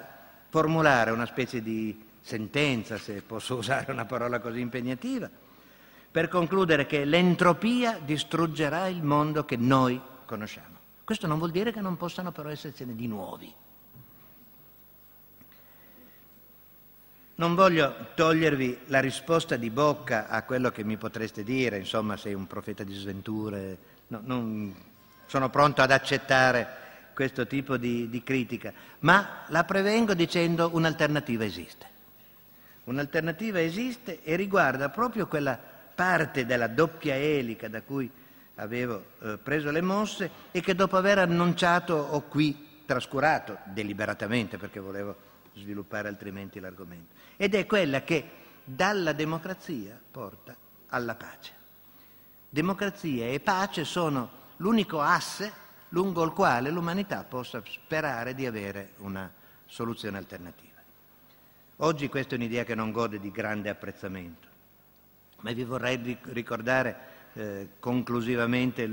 [0.48, 5.28] formulare una specie di sentenza, se posso usare una parola così impegnativa,
[6.10, 10.72] per concludere che l'entropia distruggerà il mondo che noi conosciamo.
[11.02, 13.52] Questo non vuol dire che non possano però essercene di nuovi.
[17.36, 22.32] Non voglio togliervi la risposta di bocca a quello che mi potreste dire, insomma, sei
[22.32, 23.76] un profeta di sventure.
[24.06, 24.72] No,
[25.26, 26.83] sono pronto ad accettare
[27.14, 31.92] questo tipo di, di critica, ma la prevengo dicendo un'alternativa esiste.
[32.84, 35.58] Un'alternativa esiste e riguarda proprio quella
[35.94, 38.10] parte della doppia elica da cui
[38.56, 44.80] avevo eh, preso le mosse e che dopo aver annunciato ho qui trascurato deliberatamente perché
[44.80, 45.16] volevo
[45.54, 47.14] sviluppare altrimenti l'argomento.
[47.36, 50.54] Ed è quella che dalla democrazia porta
[50.88, 51.52] alla pace.
[52.50, 55.62] Democrazia e pace sono l'unico asse
[55.94, 59.32] lungo il quale l'umanità possa sperare di avere una
[59.64, 60.72] soluzione alternativa.
[61.78, 64.48] Oggi questa è un'idea che non gode di grande apprezzamento,
[65.40, 68.88] ma vi vorrei ricordare eh, conclusivamente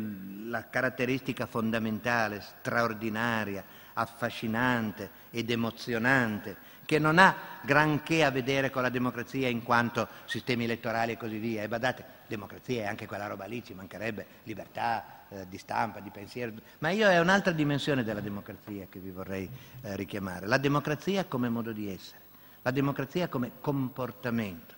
[0.45, 8.89] la caratteristica fondamentale, straordinaria, affascinante ed emozionante, che non ha granché a vedere con la
[8.89, 11.63] democrazia in quanto sistemi elettorali e così via.
[11.63, 16.09] E badate, democrazia è anche quella roba lì, ci mancherebbe libertà eh, di stampa, di
[16.09, 19.49] pensiero, ma io è un'altra dimensione della democrazia che vi vorrei
[19.81, 22.19] eh, richiamare, la democrazia come modo di essere,
[22.61, 24.75] la democrazia come comportamento.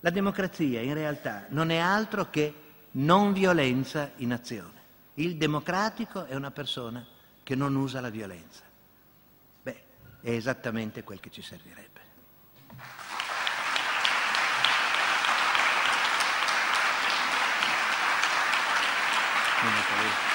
[0.00, 2.54] La democrazia in realtà non è altro che
[2.92, 4.78] non violenza in azione.
[5.14, 7.04] Il democratico è una persona
[7.42, 8.62] che non usa la violenza.
[9.62, 9.82] Beh,
[10.22, 11.89] è esattamente quel che ci servirebbe.
[19.62, 20.29] Grazie.